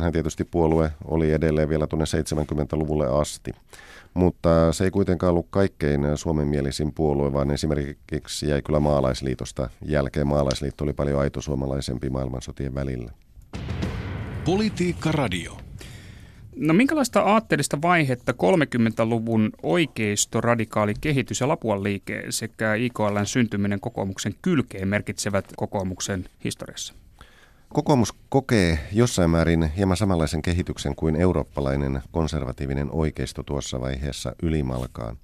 hän 0.00 0.12
tietysti 0.12 0.44
puolue 0.44 0.92
oli 1.04 1.32
edelleen 1.32 1.68
vielä 1.68 1.86
tuonne 1.86 2.04
70-luvulle 2.04 3.20
asti. 3.20 3.52
Mutta 4.14 4.72
se 4.72 4.84
ei 4.84 4.90
kuitenkaan 4.90 5.30
ollut 5.30 5.46
kaikkein 5.50 6.00
suomenmielisin 6.14 6.92
puolue, 6.94 7.32
vaan 7.32 7.50
esimerkiksi 7.50 8.48
jäi 8.48 8.62
kyllä 8.62 8.80
maalaisliitosta 8.80 9.70
jälkeen. 9.82 10.26
Maalaisliitto 10.26 10.84
oli 10.84 10.92
paljon 10.92 11.20
aito 11.20 11.40
suomalaisempi 11.40 12.10
maailmansotien 12.10 12.74
välillä. 12.74 13.12
Politiikka 14.44 15.12
Radio. 15.12 15.59
No 16.60 16.74
minkälaista 16.74 17.20
aatteellista 17.20 17.82
vaihetta 17.82 18.32
30-luvun 18.32 19.50
oikeisto, 19.62 20.40
radikaali 20.40 20.94
kehitys 21.00 21.40
ja 21.40 21.48
Lapuan 21.48 21.82
liike 21.82 22.24
sekä 22.30 22.74
IKLn 22.74 23.26
syntyminen 23.26 23.80
kokoomuksen 23.80 24.34
kylkeen 24.42 24.88
merkitsevät 24.88 25.44
kokoomuksen 25.56 26.24
historiassa? 26.44 26.94
Kokoomus 27.68 28.14
kokee 28.28 28.78
jossain 28.92 29.30
määrin 29.30 29.72
hieman 29.76 29.96
samanlaisen 29.96 30.42
kehityksen 30.42 30.96
kuin 30.96 31.16
eurooppalainen 31.16 32.02
konservatiivinen 32.10 32.88
oikeisto 32.90 33.42
tuossa 33.42 33.80
vaiheessa 33.80 34.34
ylimalkaan. 34.42 35.16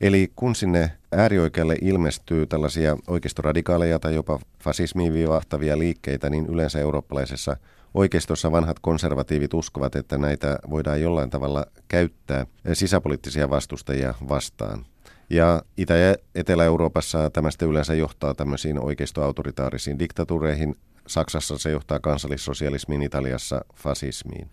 Eli 0.00 0.32
kun 0.36 0.54
sinne 0.54 0.90
äärioikealle 1.12 1.76
ilmestyy 1.80 2.46
tällaisia 2.46 2.96
oikeistoradikaaleja 3.06 3.98
tai 3.98 4.14
jopa 4.14 4.38
fasismiin 4.60 5.12
vivahtavia 5.12 5.78
liikkeitä, 5.78 6.30
niin 6.30 6.46
yleensä 6.46 6.78
eurooppalaisessa 6.78 7.56
oikeistossa 7.94 8.52
vanhat 8.52 8.78
konservatiivit 8.78 9.54
uskovat, 9.54 9.96
että 9.96 10.18
näitä 10.18 10.58
voidaan 10.70 11.02
jollain 11.02 11.30
tavalla 11.30 11.66
käyttää 11.88 12.46
sisäpoliittisia 12.72 13.50
vastustajia 13.50 14.14
vastaan. 14.28 14.86
Ja 15.30 15.62
Itä- 15.76 15.96
ja 15.96 16.14
Etelä-Euroopassa 16.34 17.30
tämä 17.30 17.50
sitten 17.50 17.68
yleensä 17.68 17.94
johtaa 17.94 18.34
tämmöisiin 18.34 18.80
oikeistoautoritaarisiin 18.80 19.98
diktatuureihin. 19.98 20.74
Saksassa 21.06 21.58
se 21.58 21.70
johtaa 21.70 22.00
kansallissosialismiin, 22.00 23.02
Italiassa 23.02 23.64
fasismiin. 23.74 24.48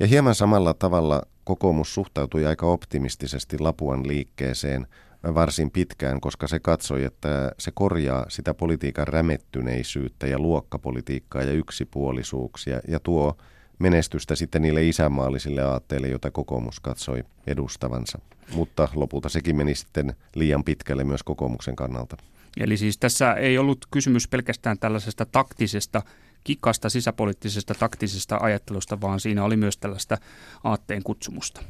Ja 0.00 0.06
hieman 0.06 0.34
samalla 0.34 0.74
tavalla 0.74 1.22
kokoomus 1.44 1.94
suhtautui 1.94 2.46
aika 2.46 2.66
optimistisesti 2.66 3.58
Lapuan 3.58 4.08
liikkeeseen 4.08 4.86
varsin 5.24 5.70
pitkään, 5.70 6.20
koska 6.20 6.46
se 6.46 6.60
katsoi, 6.60 7.04
että 7.04 7.52
se 7.58 7.70
korjaa 7.74 8.26
sitä 8.28 8.54
politiikan 8.54 9.08
rämettyneisyyttä 9.08 10.26
ja 10.26 10.38
luokkapolitiikkaa 10.38 11.42
ja 11.42 11.52
yksipuolisuuksia 11.52 12.80
ja 12.88 13.00
tuo 13.00 13.36
menestystä 13.78 14.36
sitten 14.36 14.62
niille 14.62 14.88
isänmaallisille 14.88 15.62
aatteille, 15.62 16.08
joita 16.08 16.30
kokoomus 16.30 16.80
katsoi 16.80 17.24
edustavansa. 17.46 18.18
Mutta 18.54 18.88
lopulta 18.94 19.28
sekin 19.28 19.56
meni 19.56 19.74
sitten 19.74 20.14
liian 20.34 20.64
pitkälle 20.64 21.04
myös 21.04 21.22
kokoomuksen 21.22 21.76
kannalta. 21.76 22.16
Eli 22.60 22.76
siis 22.76 22.98
tässä 22.98 23.34
ei 23.34 23.58
ollut 23.58 23.86
kysymys 23.90 24.28
pelkästään 24.28 24.78
tällaisesta 24.78 25.26
taktisesta 25.26 26.02
kikasta 26.44 26.88
sisäpoliittisesta 26.88 27.74
taktisesta 27.74 28.38
ajattelusta, 28.40 29.00
vaan 29.00 29.20
siinä 29.20 29.44
oli 29.44 29.56
myös 29.56 29.76
tällaista 29.76 30.18
aatteen 30.64 31.02
kutsumusta. 31.02 31.62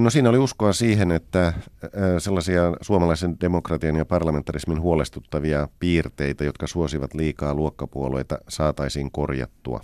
No 0.00 0.10
siinä 0.10 0.28
oli 0.28 0.38
uskoa 0.38 0.72
siihen, 0.72 1.12
että 1.12 1.52
sellaisia 2.18 2.62
suomalaisen 2.80 3.36
demokratian 3.40 3.96
ja 3.96 4.04
parlamentarismin 4.04 4.80
huolestuttavia 4.80 5.68
piirteitä, 5.80 6.44
jotka 6.44 6.66
suosivat 6.66 7.14
liikaa 7.14 7.54
luokkapuolueita, 7.54 8.38
saataisiin 8.48 9.10
korjattua. 9.10 9.80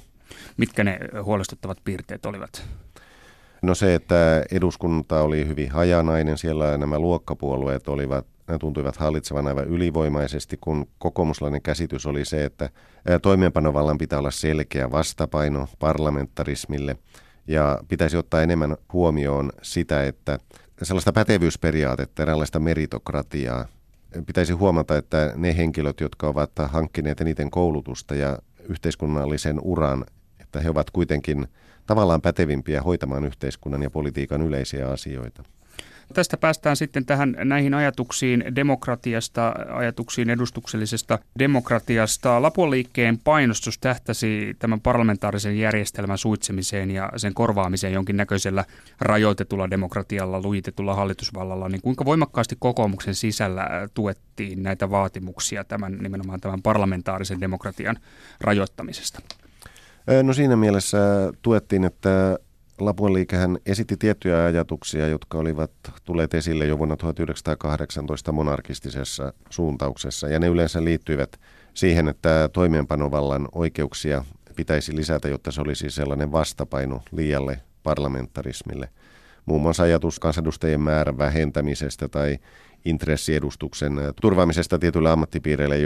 Mitkä 0.56 0.84
ne 0.84 0.98
huolestuttavat 1.22 1.78
piirteet 1.84 2.26
olivat? 2.26 2.66
No 3.62 3.74
se, 3.74 3.94
että 3.94 4.44
eduskunta 4.52 5.20
oli 5.20 5.46
hyvin 5.46 5.70
hajanainen, 5.70 6.38
siellä 6.38 6.78
nämä 6.78 6.98
luokkapuolueet 6.98 7.88
olivat 7.88 8.26
ne 8.48 8.58
tuntuivat 8.58 8.96
hallitsevan 8.96 9.46
aivan 9.46 9.64
ylivoimaisesti, 9.64 10.58
kun 10.60 10.86
kokoomuslainen 10.98 11.62
käsitys 11.62 12.06
oli 12.06 12.24
se, 12.24 12.44
että 12.44 12.70
toimeenpanovallan 13.22 13.98
pitää 13.98 14.18
olla 14.18 14.30
selkeä 14.30 14.90
vastapaino 14.90 15.68
parlamentarismille 15.78 16.96
ja 17.46 17.78
pitäisi 17.88 18.16
ottaa 18.16 18.42
enemmän 18.42 18.76
huomioon 18.92 19.52
sitä, 19.62 20.04
että 20.04 20.38
sellaista 20.82 21.12
pätevyysperiaatetta, 21.12 22.22
eräänlaista 22.22 22.60
meritokratiaa, 22.60 23.66
pitäisi 24.26 24.52
huomata, 24.52 24.96
että 24.96 25.32
ne 25.36 25.56
henkilöt, 25.56 26.00
jotka 26.00 26.28
ovat 26.28 26.50
hankkineet 26.66 27.20
eniten 27.20 27.50
koulutusta 27.50 28.14
ja 28.14 28.38
yhteiskunnallisen 28.68 29.60
uran, 29.60 30.04
että 30.40 30.60
he 30.60 30.70
ovat 30.70 30.90
kuitenkin 30.90 31.46
tavallaan 31.86 32.20
pätevimpiä 32.20 32.82
hoitamaan 32.82 33.24
yhteiskunnan 33.24 33.82
ja 33.82 33.90
politiikan 33.90 34.42
yleisiä 34.42 34.88
asioita. 34.88 35.42
Tästä 36.14 36.36
päästään 36.36 36.76
sitten 36.76 37.06
tähän 37.06 37.36
näihin 37.44 37.74
ajatuksiin 37.74 38.44
demokratiasta, 38.56 39.54
ajatuksiin 39.74 40.30
edustuksellisesta 40.30 41.18
demokratiasta. 41.38 42.42
Lapuoliikkeen 42.42 43.18
painostus 43.18 43.78
tähtäsi 43.78 44.56
tämän 44.58 44.80
parlamentaarisen 44.80 45.58
järjestelmän 45.58 46.18
suitsemiseen 46.18 46.90
ja 46.90 47.10
sen 47.16 47.34
korvaamiseen 47.34 47.92
jonkinnäköisellä 47.92 48.64
rajoitetulla 49.00 49.70
demokratialla, 49.70 50.42
lujitetulla 50.42 50.94
hallitusvallalla. 50.94 51.68
Niin 51.68 51.82
kuinka 51.82 52.04
voimakkaasti 52.04 52.56
kokoomuksen 52.58 53.14
sisällä 53.14 53.68
tuettiin 53.94 54.62
näitä 54.62 54.90
vaatimuksia 54.90 55.64
tämän 55.64 55.98
nimenomaan 55.98 56.40
tämän 56.40 56.62
parlamentaarisen 56.62 57.40
demokratian 57.40 57.96
rajoittamisesta? 58.40 59.20
No 60.22 60.32
siinä 60.32 60.56
mielessä 60.56 60.98
tuettiin, 61.42 61.84
että 61.84 62.38
Lapuan 62.80 63.12
liikehän 63.12 63.58
esitti 63.66 63.96
tiettyjä 63.96 64.44
ajatuksia, 64.44 65.08
jotka 65.08 65.38
olivat 65.38 65.70
tulleet 66.04 66.34
esille 66.34 66.66
jo 66.66 66.78
vuonna 66.78 66.96
1918 66.96 68.32
monarkistisessa 68.32 69.32
suuntauksessa, 69.50 70.28
ja 70.28 70.40
ne 70.40 70.46
yleensä 70.46 70.84
liittyivät 70.84 71.40
siihen, 71.74 72.08
että 72.08 72.48
toimeenpanovallan 72.52 73.48
oikeuksia 73.52 74.24
pitäisi 74.56 74.96
lisätä, 74.96 75.28
jotta 75.28 75.50
se 75.50 75.60
olisi 75.60 75.90
sellainen 75.90 76.32
vastapaino 76.32 77.02
liialle 77.12 77.60
parlamentarismille. 77.82 78.88
Muun 79.46 79.62
muassa 79.62 79.82
ajatus 79.82 80.20
kansanedustajien 80.20 80.80
määrän 80.80 81.18
vähentämisestä 81.18 82.08
tai 82.08 82.38
intressiedustuksen 82.84 83.92
turvaamisesta 84.20 84.78
tietyille 84.78 85.10
ammattipiireille, 85.10 85.78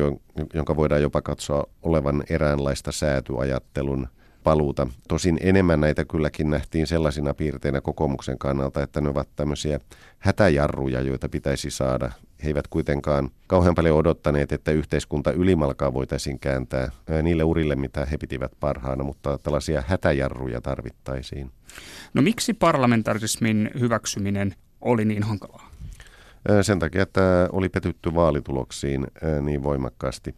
jonka 0.54 0.76
voidaan 0.76 1.02
jopa 1.02 1.22
katsoa 1.22 1.64
olevan 1.82 2.24
eräänlaista 2.30 2.92
säätyajattelun 2.92 4.08
paluuta. 4.48 4.86
Tosin 5.08 5.38
enemmän 5.40 5.80
näitä 5.80 6.04
kylläkin 6.04 6.50
nähtiin 6.50 6.86
sellaisina 6.86 7.34
piirteinä 7.34 7.80
kokoomuksen 7.80 8.38
kannalta, 8.38 8.82
että 8.82 9.00
ne 9.00 9.08
ovat 9.08 9.28
tämmöisiä 9.36 9.80
hätäjarruja, 10.18 11.00
joita 11.00 11.28
pitäisi 11.28 11.70
saada. 11.70 12.10
He 12.44 12.48
eivät 12.48 12.68
kuitenkaan 12.68 13.30
kauhean 13.46 13.74
paljon 13.74 13.96
odottaneet, 13.96 14.52
että 14.52 14.70
yhteiskunta 14.70 15.32
ylimalkaa 15.32 15.94
voitaisiin 15.94 16.38
kääntää 16.38 16.90
niille 17.22 17.44
urille, 17.44 17.76
mitä 17.76 18.04
he 18.04 18.18
pitivät 18.18 18.52
parhaana, 18.60 19.04
mutta 19.04 19.38
tällaisia 19.38 19.82
hätäjarruja 19.86 20.60
tarvittaisiin. 20.60 21.50
No 22.14 22.22
miksi 22.22 22.54
parlamentarismin 22.54 23.70
hyväksyminen 23.80 24.54
oli 24.80 25.04
niin 25.04 25.22
hankalaa? 25.22 25.70
Sen 26.62 26.78
takia, 26.78 27.02
että 27.02 27.48
oli 27.52 27.68
petytty 27.68 28.14
vaalituloksiin 28.14 29.06
niin 29.42 29.62
voimakkaasti. 29.62 30.34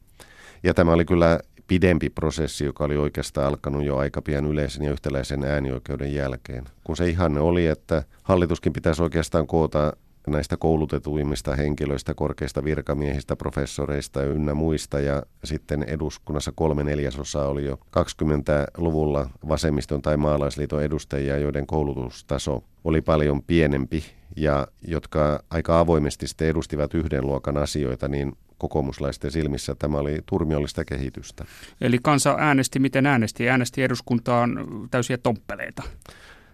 Ja 0.62 0.74
tämä 0.74 0.92
oli 0.92 1.04
kyllä 1.04 1.40
pidempi 1.70 2.10
prosessi, 2.10 2.64
joka 2.64 2.84
oli 2.84 2.96
oikeastaan 2.96 3.46
alkanut 3.46 3.84
jo 3.84 3.96
aika 3.96 4.22
pian 4.22 4.46
yleisen 4.46 4.84
ja 4.84 4.92
yhtäläisen 4.92 5.44
äänioikeuden 5.44 6.14
jälkeen. 6.14 6.64
Kun 6.84 6.96
se 6.96 7.08
ihanne 7.08 7.40
oli, 7.40 7.66
että 7.66 8.02
hallituskin 8.22 8.72
pitäisi 8.72 9.02
oikeastaan 9.02 9.46
koota 9.46 9.92
näistä 10.26 10.56
koulutetuimmista 10.56 11.56
henkilöistä, 11.56 12.14
korkeista 12.14 12.64
virkamiehistä, 12.64 13.36
professoreista 13.36 14.22
ynnä 14.22 14.54
muista. 14.54 15.00
Ja 15.00 15.22
sitten 15.44 15.82
eduskunnassa 15.82 16.52
kolme 16.54 16.84
neljäsosaa 16.84 17.48
oli 17.48 17.64
jo 17.64 17.80
20-luvulla 17.96 19.30
vasemmiston 19.48 20.02
tai 20.02 20.16
maalaisliiton 20.16 20.82
edustajia, 20.82 21.38
joiden 21.38 21.66
koulutustaso 21.66 22.64
oli 22.84 23.00
paljon 23.00 23.42
pienempi 23.42 24.04
ja 24.36 24.66
jotka 24.88 25.42
aika 25.50 25.80
avoimesti 25.80 26.28
sitten 26.28 26.48
edustivat 26.48 26.94
yhden 26.94 27.26
luokan 27.26 27.56
asioita, 27.56 28.08
niin 28.08 28.32
kokoomuslaisten 28.58 29.30
silmissä 29.30 29.74
tämä 29.74 29.98
oli 29.98 30.18
turmiollista 30.26 30.84
kehitystä. 30.84 31.44
Eli 31.80 31.98
kansa 32.02 32.36
äänesti 32.38 32.78
miten 32.78 33.06
äänesti? 33.06 33.50
Äänesti 33.50 33.82
eduskuntaan 33.82 34.66
täysiä 34.90 35.18
tomppeleita. 35.18 35.82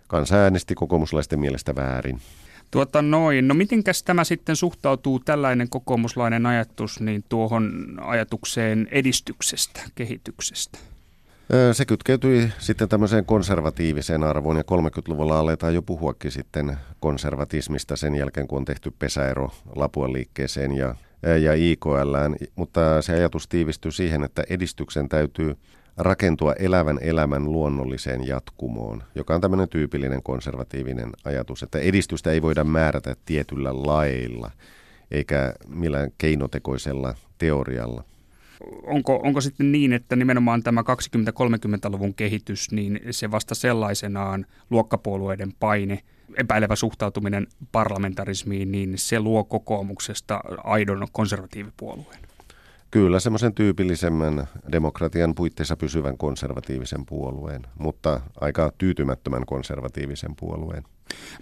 Kansa 0.09 0.37
äänesti 0.37 0.75
kokoomuslaisten 0.75 1.41
mielestä 1.41 1.75
väärin. 1.75 2.21
Tuota 2.71 3.03
noin. 3.03 3.49
No 3.49 3.55
mitenkäs 3.55 4.03
tämä 4.03 4.25
sitten 4.25 4.57
suhtautuu 4.57 5.19
tällainen 5.19 5.69
kokoomuslainen 5.69 6.47
ajatus 6.47 7.01
niin 7.01 7.25
tuohon 7.29 7.95
ajatukseen 8.01 8.89
edistyksestä, 8.91 9.81
kehityksestä? 9.95 10.79
Se 11.73 11.85
kytkeytyi 11.85 12.53
sitten 12.59 12.89
tämmöiseen 12.89 13.25
konservatiiviseen 13.25 14.23
arvoon 14.25 14.57
ja 14.57 14.63
30-luvulla 14.63 15.39
aletaan 15.39 15.75
jo 15.75 15.83
puhuakin 15.83 16.31
sitten 16.31 16.77
konservatismista 17.01 17.97
sen 17.97 18.15
jälkeen, 18.15 18.49
kun 18.49 18.59
on 18.59 18.65
tehty 18.65 18.93
pesäero 18.99 19.51
Lapuan 19.77 20.13
liikkeeseen 20.13 20.73
ja 20.73 20.95
ja 21.43 21.55
IKL, 21.55 22.15
mutta 22.57 23.03
se 23.03 23.13
ajatus 23.13 23.49
tiivistyy 23.49 23.91
siihen, 23.91 24.25
että 24.25 24.45
edistyksen 24.51 25.09
täytyy 25.09 25.57
rakentua 25.97 26.53
elävän 26.53 26.99
elämän 27.01 27.53
luonnolliseen 27.53 28.27
jatkumoon, 28.27 29.03
joka 29.15 29.35
on 29.35 29.41
tämmöinen 29.41 29.69
tyypillinen 29.69 30.23
konservatiivinen 30.23 31.11
ajatus, 31.25 31.63
että 31.63 31.79
edistystä 31.79 32.31
ei 32.31 32.43
voida 32.43 32.65
määrätä 32.65 33.17
tietyllä 33.25 33.87
lailla 33.87 34.51
eikä 35.11 35.55
millään 35.69 36.11
keinotekoisella 36.19 37.15
teorialla. 37.39 38.05
Onko, 38.83 39.21
onko 39.25 39.41
sitten 39.41 39.73
niin, 39.73 39.93
että 39.93 40.17
nimenomaan 40.17 40.63
tämä 40.63 40.81
20-30-luvun 40.81 42.15
kehitys, 42.15 42.73
niin 42.73 43.01
se 43.11 43.31
vasta 43.31 43.55
sellaisenaan 43.55 44.47
luokkapuolueiden 44.71 45.53
paine, 45.61 46.01
epäilevä 46.37 46.77
suhtautuminen 46.77 47.47
parlamentarismiin, 47.73 48.73
niin 48.73 48.99
se 48.99 49.21
luo 49.21 49.45
kokoomuksesta 49.45 50.41
aidon 50.65 51.07
konservatiivipuolueen? 51.13 52.21
Kyllä, 52.91 53.21
semmoisen 53.21 53.55
tyypillisemmän 53.55 54.47
demokratian 54.73 55.35
puitteissa 55.35 55.77
pysyvän 55.77 56.19
konservatiivisen 56.19 57.07
puolueen, 57.07 57.63
mutta 57.79 58.21
aika 58.41 58.73
tyytymättömän 58.79 59.47
konservatiivisen 59.47 60.37
puolueen. 60.41 60.85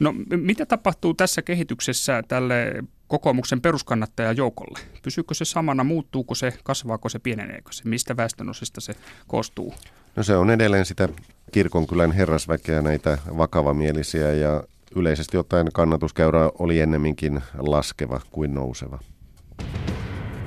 No 0.00 0.14
mitä 0.36 0.66
tapahtuu 0.66 1.14
tässä 1.14 1.42
kehityksessä 1.42 2.22
tälle 2.28 2.84
kokoomuksen 3.08 3.60
peruskannattajajoukolle? 3.60 4.78
Pysyykö 5.02 5.34
se 5.34 5.44
samana, 5.44 5.84
muuttuuko 5.84 6.34
se, 6.34 6.52
kasvaako 6.64 7.08
se, 7.08 7.18
pieneneekö 7.18 7.72
se? 7.72 7.88
Mistä 7.88 8.16
väestönosista 8.16 8.80
se 8.80 8.94
koostuu? 9.26 9.74
No 10.16 10.22
se 10.22 10.36
on 10.36 10.50
edelleen 10.50 10.84
sitä 10.84 11.08
kirkonkylän 11.52 12.12
herrasväkeä, 12.12 12.82
näitä 12.82 13.18
vakavamielisiä 13.38 14.32
ja 14.32 14.64
yleisesti 14.96 15.36
ottaen 15.36 15.66
kannatuskäyrä 15.72 16.50
oli 16.58 16.80
ennemminkin 16.80 17.42
laskeva 17.58 18.20
kuin 18.30 18.54
nouseva. 18.54 18.98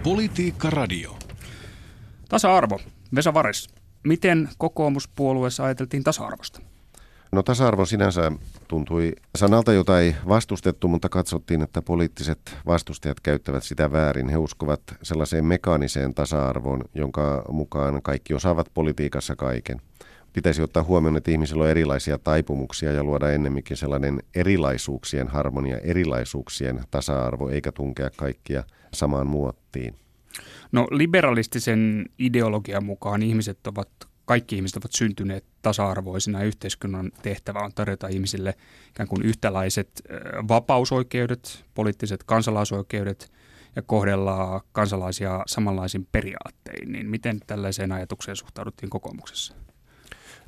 Politiikka 0.07 0.69
Radio. 0.69 1.15
Tasa-arvo. 2.29 2.79
Vesa 3.15 3.33
Vares. 3.33 3.67
Miten 4.03 4.49
kokoomuspuolueessa 4.57 5.65
ajateltiin 5.65 6.03
tasa-arvosta? 6.03 6.61
No 7.31 7.43
tasa-arvo 7.43 7.85
sinänsä 7.85 8.31
tuntui 8.67 9.13
sanalta, 9.35 9.73
jota 9.73 9.99
ei 9.99 10.15
vastustettu, 10.27 10.87
mutta 10.87 11.09
katsottiin, 11.09 11.61
että 11.61 11.81
poliittiset 11.81 12.57
vastustajat 12.65 13.19
käyttävät 13.19 13.63
sitä 13.63 13.91
väärin. 13.91 14.29
He 14.29 14.37
uskovat 14.37 14.81
sellaiseen 15.03 15.45
mekaaniseen 15.45 16.13
tasa-arvoon, 16.13 16.83
jonka 16.93 17.45
mukaan 17.49 18.01
kaikki 18.01 18.33
osaavat 18.33 18.71
politiikassa 18.73 19.35
kaiken. 19.35 19.81
Pitäisi 20.37 20.61
ottaa 20.61 20.83
huomioon, 20.83 21.17
että 21.17 21.31
ihmisillä 21.31 21.63
on 21.63 21.69
erilaisia 21.69 22.17
taipumuksia 22.17 22.91
ja 22.91 23.03
luoda 23.03 23.31
ennemminkin 23.31 23.77
sellainen 23.77 24.23
erilaisuuksien 24.35 25.27
harmonia, 25.27 25.77
erilaisuuksien 25.77 26.83
tasa-arvo, 26.91 27.49
eikä 27.49 27.71
tunkea 27.71 28.09
kaikkia 28.09 28.63
samaan 28.93 29.27
muottiin. 29.27 29.95
No 30.71 30.87
liberalistisen 30.91 32.05
ideologian 32.19 32.85
mukaan 32.85 33.23
ihmiset 33.23 33.67
ovat 33.67 33.89
kaikki 34.25 34.55
ihmiset 34.55 34.77
ovat 34.77 34.91
syntyneet 34.91 35.45
tasa-arvoisina. 35.61 36.43
Yhteiskunnan 36.43 37.11
tehtävä 37.21 37.59
on 37.59 37.71
tarjota 37.75 38.07
ihmisille 38.07 38.53
ikään 38.89 39.09
kuin 39.09 39.21
yhtälaiset 39.21 40.01
vapausoikeudet, 40.47 41.65
poliittiset 41.73 42.23
kansalaisoikeudet 42.23 43.31
ja 43.75 43.81
kohdella 43.81 44.63
kansalaisia 44.71 45.43
samanlaisin 45.47 46.07
periaattein. 46.11 46.91
Niin 46.91 47.09
miten 47.09 47.39
tällaiseen 47.47 47.91
ajatukseen 47.91 48.35
suhtauduttiin 48.35 48.89
kokoomuksessa? 48.89 49.66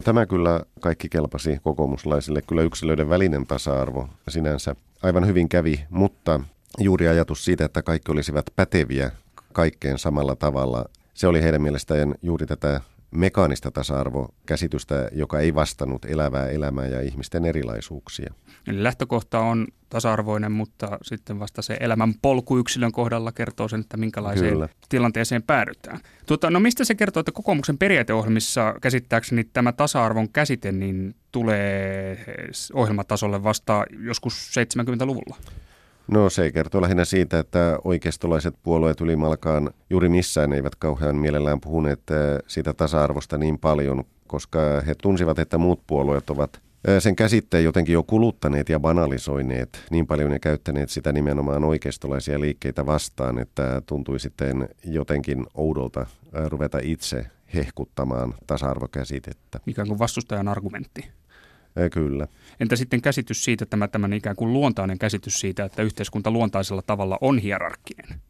Tämä 0.04 0.26
kyllä 0.26 0.62
kaikki 0.80 1.10
kelpasi 1.10 1.60
kokoomuslaisille. 1.64 2.42
Kyllä 2.42 2.62
yksilöiden 2.62 3.10
välinen 3.10 3.48
tasa-arvo 3.48 4.08
sinänsä 4.28 4.76
aivan 5.04 5.28
hyvin 5.28 5.50
kävi, 5.50 5.86
mutta 5.90 6.40
juuri 6.80 7.08
ajatus 7.08 7.46
siitä, 7.46 7.66
että 7.66 7.82
kaikki 7.82 8.12
olisivat 8.12 8.46
päteviä 8.56 9.12
kaikkeen 9.54 9.98
samalla 9.98 10.36
tavalla, 10.36 10.86
se 11.14 11.28
oli 11.28 11.44
heidän 11.44 11.62
mielestään 11.62 12.16
juuri 12.22 12.46
tätä 12.46 12.82
mekaanista 13.12 13.72
tasa-arvokäsitystä, 13.72 15.10
joka 15.12 15.40
ei 15.40 15.56
vastannut 15.56 16.06
elävää 16.06 16.50
elämää 16.50 16.88
ja 16.88 17.02
ihmisten 17.02 17.46
erilaisuuksia. 17.46 18.34
Eli 18.68 18.84
lähtökohta 18.84 19.40
on 19.40 19.68
tasa-arvoinen, 19.90 20.52
mutta 20.52 20.98
sitten 21.02 21.40
vasta 21.40 21.62
se 21.62 21.78
elämän 21.80 22.14
polku 22.22 22.58
yksilön 22.58 22.92
kohdalla 22.92 23.32
kertoo 23.32 23.68
sen, 23.68 23.80
että 23.80 23.98
minkälaiseen 23.98 24.54
Kyllä. 24.54 24.70
tilanteeseen 24.90 25.44
päädytään. 25.44 26.00
Tuota, 26.26 26.50
no 26.50 26.60
mistä 26.60 26.84
se 26.84 26.96
kertoo, 26.96 27.20
että 27.20 27.32
kokoomuksen 27.32 27.78
periaateohjelmissa 27.78 28.76
käsittääkseni 28.82 29.44
tämä 29.44 29.72
tasa-arvon 29.72 30.30
käsite 30.30 30.72
niin 30.72 31.16
tulee 31.32 32.18
ohjelmatasolle 32.74 33.44
vasta 33.44 33.86
joskus 34.00 34.52
70-luvulla? 34.60 35.38
No 36.12 36.30
se 36.30 36.52
kertoo 36.52 36.82
lähinnä 36.82 37.06
siitä, 37.06 37.40
että 37.40 37.80
oikeistolaiset 37.84 38.56
puolueet 38.64 39.02
ylimalkaan 39.02 39.70
juuri 39.90 40.10
missään 40.10 40.54
eivät 40.54 40.76
kauhean 40.76 41.16
mielellään 41.16 41.62
puhuneet 41.62 42.00
eh, 42.12 42.18
siitä 42.48 42.74
tasa-arvosta 42.74 43.38
niin 43.38 43.60
paljon, 43.60 44.04
koska 44.28 44.60
he 44.88 44.96
tunsivat, 44.96 45.40
että 45.40 45.58
muut 45.58 45.82
puolueet 45.88 46.30
ovat 46.30 46.62
eh, 46.88 47.02
sen 47.02 47.16
käsitteen 47.16 47.64
jotenkin 47.64 47.94
jo 47.94 48.04
kuluttaneet 48.04 48.70
ja 48.70 48.80
banalisoineet 48.80 49.86
niin 49.92 50.08
paljon 50.08 50.32
ja 50.32 50.40
käyttäneet 50.40 50.90
sitä 50.90 51.12
nimenomaan 51.12 51.64
oikeistolaisia 51.64 52.40
liikkeitä 52.40 52.86
vastaan, 52.86 53.40
että 53.40 53.82
tuntui 53.86 54.20
sitten 54.20 54.70
jotenkin 54.86 55.46
oudolta 55.54 56.02
eh, 56.02 56.46
ruveta 56.46 56.80
itse 56.82 57.26
hehkuttamaan 57.54 58.34
tasa-arvokäsitettä. 58.48 59.60
Ikään 59.68 59.88
kuin 59.88 60.00
vastustajan 60.00 60.48
argumentti. 60.48 61.19
Kyllä. 61.92 62.28
Entä 62.60 62.76
sitten 62.76 63.02
käsitys 63.02 63.44
siitä, 63.44 63.66
tämä 63.66 63.88
tämän 63.88 64.14
ikään 64.14 64.36
kuin 64.36 64.54
luontainen 64.54 65.00
käsitys 65.00 65.40
siitä, 65.40 65.66
että 65.66 65.82
yhteiskunta 65.82 66.32
luontaisella 66.32 66.82
tavalla 66.82 67.18
on 67.22 67.38
hierarkkinen? 67.38 68.22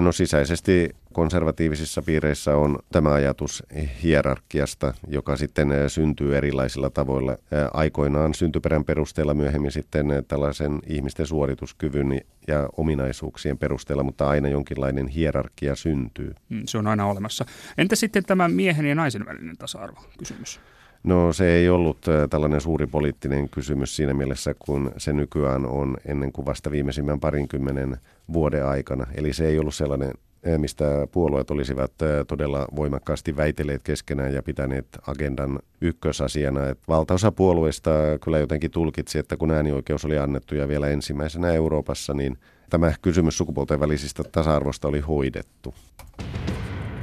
No 0.00 0.12
sisäisesti 0.12 0.90
konservatiivisissa 1.12 2.02
piireissä 2.02 2.56
on 2.56 2.78
tämä 2.92 3.12
ajatus 3.12 3.62
hierarkiasta, 4.02 4.94
joka 5.08 5.36
sitten 5.36 5.68
syntyy 5.88 6.36
erilaisilla 6.36 6.90
tavoilla. 6.90 7.36
Aikoinaan 7.72 8.34
syntyperän 8.34 8.84
perusteella, 8.84 9.34
myöhemmin 9.34 9.72
sitten 9.72 10.06
tällaisen 10.28 10.78
ihmisten 10.86 11.26
suorituskyvyn 11.26 12.20
ja 12.48 12.68
ominaisuuksien 12.76 13.58
perusteella, 13.58 14.02
mutta 14.02 14.28
aina 14.28 14.48
jonkinlainen 14.48 15.08
hierarkia 15.08 15.76
syntyy. 15.76 16.34
Mm, 16.48 16.62
se 16.66 16.78
on 16.78 16.86
aina 16.86 17.06
olemassa. 17.06 17.44
Entä 17.78 17.96
sitten 17.96 18.24
tämä 18.24 18.48
miehen 18.48 18.86
ja 18.86 18.94
naisen 18.94 19.26
välinen 19.26 19.56
tasa-arvo 19.56 20.00
kysymys? 20.18 20.60
No 21.04 21.32
se 21.32 21.52
ei 21.52 21.68
ollut 21.68 21.98
tällainen 22.30 22.60
suuri 22.60 22.86
poliittinen 22.86 23.48
kysymys 23.48 23.96
siinä 23.96 24.14
mielessä, 24.14 24.54
kun 24.58 24.92
se 24.96 25.12
nykyään 25.12 25.66
on 25.66 25.96
ennen 26.06 26.32
kuin 26.32 26.46
vasta 26.46 26.70
viimeisimmän 26.70 27.20
parinkymmenen 27.20 27.96
vuoden 28.32 28.66
aikana. 28.66 29.06
Eli 29.14 29.32
se 29.32 29.46
ei 29.46 29.58
ollut 29.58 29.74
sellainen, 29.74 30.12
mistä 30.58 30.84
puolueet 31.12 31.50
olisivat 31.50 31.92
todella 32.28 32.66
voimakkaasti 32.76 33.36
väitelleet 33.36 33.82
keskenään 33.82 34.34
ja 34.34 34.42
pitäneet 34.42 34.86
agendan 35.06 35.58
ykkösasiana. 35.80 36.68
Et 36.68 36.78
valtaosa 36.88 37.32
puolueista 37.32 37.90
kyllä 38.24 38.38
jotenkin 38.38 38.70
tulkitsi, 38.70 39.18
että 39.18 39.36
kun 39.36 39.50
äänioikeus 39.50 40.04
oli 40.04 40.18
annettu 40.18 40.54
ja 40.54 40.68
vielä 40.68 40.88
ensimmäisenä 40.88 41.52
Euroopassa, 41.52 42.14
niin 42.14 42.38
tämä 42.70 42.92
kysymys 43.02 43.38
sukupuolten 43.38 43.80
välisistä 43.80 44.24
tasa-arvosta 44.24 44.88
oli 44.88 45.00
hoidettu. 45.00 45.74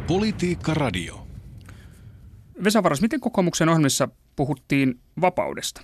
Politiikka 0.07 0.73
Radio. 0.73 1.28
Vesa 2.63 2.83
Varas, 2.83 3.01
miten 3.01 3.19
kokoomuksen 3.19 3.69
ohjelmissa 3.69 4.07
puhuttiin 4.35 4.99
vapaudesta? 5.21 5.81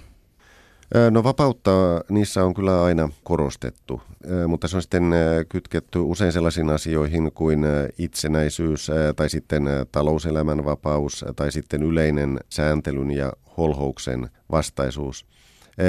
No 1.12 1.24
vapautta 1.24 1.72
niissä 2.10 2.44
on 2.44 2.54
kyllä 2.54 2.84
aina 2.84 3.10
korostettu, 3.24 4.02
mutta 4.48 4.68
se 4.68 4.76
on 4.76 4.82
sitten 4.82 5.14
kytketty 5.50 6.00
usein 6.00 6.32
sellaisiin 6.32 6.70
asioihin 6.70 7.32
kuin 7.32 7.66
itsenäisyys 7.98 8.92
tai 9.16 9.30
sitten 9.30 9.64
talouselämän 9.92 10.66
vapaus 10.66 11.26
tai 11.36 11.52
sitten 11.52 11.84
yleinen 11.84 12.40
sääntelyn 12.50 13.12
ja 13.12 13.34
holhouksen 13.58 14.30
vastaisuus. 14.52 15.26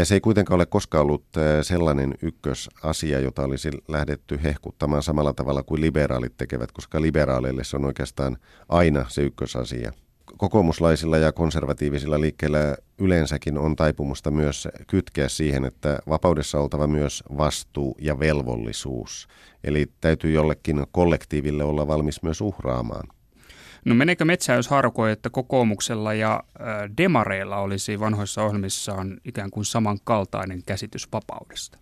Se 0.05 0.15
ei 0.15 0.21
kuitenkaan 0.21 0.57
ole 0.57 0.67
koskaan 0.67 1.03
ollut 1.03 1.25
sellainen 1.63 2.15
ykkösasia, 2.23 3.21
jota 3.21 3.43
olisi 3.43 3.71
lähdetty 3.89 4.41
hehkuttamaan 4.43 5.03
samalla 5.03 5.33
tavalla 5.33 5.63
kuin 5.63 5.81
liberaalit 5.81 6.37
tekevät, 6.37 6.73
koska 6.73 7.03
liberaaleille 7.03 7.65
se 7.65 7.77
on 7.77 7.85
oikeastaan 7.85 8.37
aina 8.69 9.05
se 9.09 9.23
ykkösasia– 9.23 9.93
kokoomuslaisilla 10.37 11.19
ja 11.19 11.33
konservatiivisilla 11.33 12.21
liikkeillä 12.21 12.77
yleensäkin 12.99 13.59
on 13.59 13.77
taipumusta 13.77 14.31
myös 14.31 14.69
kytkeä 14.87 15.29
siihen, 15.29 15.65
että 15.65 15.99
vapaudessa 16.09 16.61
oltava 16.61 16.87
myös 16.87 17.23
vastuu 17.37 17.97
ja 18.01 18.19
velvollisuus. 18.19 19.29
Eli 19.65 19.87
täytyy 20.01 20.33
jollekin 20.33 20.87
kollektiiville 20.93 21.65
olla 21.65 21.87
valmis 21.87 22.23
myös 22.23 22.41
uhraamaan. 22.41 23.09
No 23.85 23.95
meneekö 23.95 24.25
metsään, 24.25 24.57
jos 24.57 24.69
harkoi, 24.69 25.13
että 25.13 25.31
kokoomuksella 25.31 26.15
ja 26.15 26.43
demareilla 26.99 27.57
olisi 27.57 28.01
vanhoissa 28.01 28.43
ohjelmissaan 28.43 29.21
ikään 29.25 29.51
kuin 29.51 29.65
samankaltainen 29.65 30.63
käsitys 30.67 31.09
vapaudesta? 31.13 31.79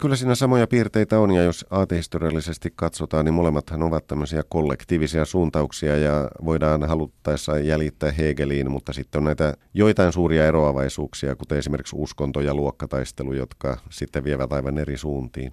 Kyllä 0.00 0.16
siinä 0.16 0.34
samoja 0.34 0.66
piirteitä 0.66 1.18
on 1.18 1.30
ja 1.30 1.42
jos 1.42 1.66
aatehistoriallisesti 1.70 2.72
katsotaan, 2.76 3.24
niin 3.24 3.34
molemmathan 3.34 3.82
ovat 3.82 4.06
tämmöisiä 4.06 4.42
kollektiivisia 4.48 5.24
suuntauksia 5.24 5.96
ja 5.96 6.30
voidaan 6.44 6.88
haluttaessa 6.88 7.58
jäljittää 7.58 8.12
Hegeliin, 8.12 8.70
mutta 8.70 8.92
sitten 8.92 9.18
on 9.18 9.24
näitä 9.24 9.54
joitain 9.74 10.12
suuria 10.12 10.46
eroavaisuuksia, 10.46 11.36
kuten 11.36 11.58
esimerkiksi 11.58 11.96
uskonto 11.98 12.40
ja 12.40 12.54
luokkataistelu, 12.54 13.32
jotka 13.32 13.78
sitten 13.90 14.24
vievät 14.24 14.52
aivan 14.52 14.78
eri 14.78 14.96
suuntiin. 14.96 15.52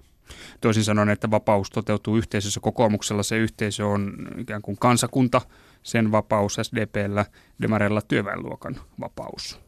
Toisin 0.60 0.84
sanoen, 0.84 1.08
että 1.08 1.30
vapaus 1.30 1.70
toteutuu 1.70 2.16
yhteisössä 2.16 2.60
kokoomuksella. 2.60 3.22
Se 3.22 3.36
yhteisö 3.36 3.86
on 3.86 4.28
ikään 4.38 4.62
kuin 4.62 4.76
kansakunta, 4.80 5.40
sen 5.82 6.12
vapaus 6.12 6.58
SDPllä, 6.62 7.26
demareilla 7.62 8.02
työväenluokan 8.02 8.76
vapaus. 9.00 9.63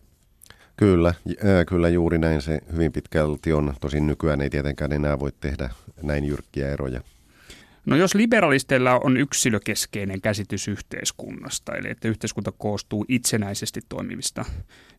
Kyllä, 0.76 1.14
kyllä 1.68 1.88
juuri 1.88 2.18
näin 2.18 2.42
se 2.42 2.60
hyvin 2.72 2.92
pitkälti 2.92 3.52
on. 3.52 3.74
Tosin 3.80 4.06
nykyään 4.06 4.40
ei 4.40 4.50
tietenkään 4.50 4.92
enää 4.92 5.20
voi 5.20 5.32
tehdä 5.40 5.70
näin 6.02 6.24
jyrkkiä 6.24 6.68
eroja. 6.68 7.00
No 7.86 7.96
jos 7.96 8.14
liberalisteilla 8.14 9.00
on 9.04 9.16
yksilökeskeinen 9.16 10.20
käsitys 10.20 10.68
yhteiskunnasta, 10.68 11.74
eli 11.74 11.90
että 11.90 12.08
yhteiskunta 12.08 12.52
koostuu 12.52 13.04
itsenäisesti 13.08 13.80
toimivista 13.88 14.44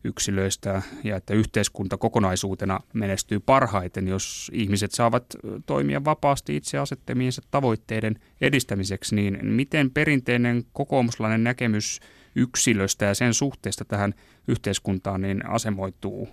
yksilöistä 0.04 0.82
ja 1.04 1.16
että 1.16 1.34
yhteiskunta 1.34 1.96
kokonaisuutena 1.96 2.80
menestyy 2.94 3.40
parhaiten, 3.40 4.08
jos 4.08 4.50
ihmiset 4.54 4.92
saavat 4.92 5.24
toimia 5.66 6.04
vapaasti 6.04 6.56
itse 6.56 6.78
asettamiensa 6.78 7.42
tavoitteiden 7.50 8.20
edistämiseksi, 8.40 9.14
niin 9.14 9.46
miten 9.46 9.90
perinteinen 9.90 10.64
kokoomuslainen 10.72 11.44
näkemys 11.44 12.00
yksilöstä 12.38 13.04
ja 13.04 13.14
sen 13.14 13.34
suhteesta 13.34 13.84
tähän 13.84 14.14
yhteiskuntaan 14.48 15.20
niin 15.20 15.50
asemoituu? 15.50 16.28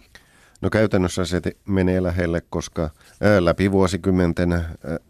No 0.61 0.69
käytännössä 0.69 1.25
se 1.25 1.41
menee 1.65 2.03
lähelle, 2.03 2.41
koska 2.49 2.89
läpi 3.39 3.71
vuosikymmenten 3.71 4.61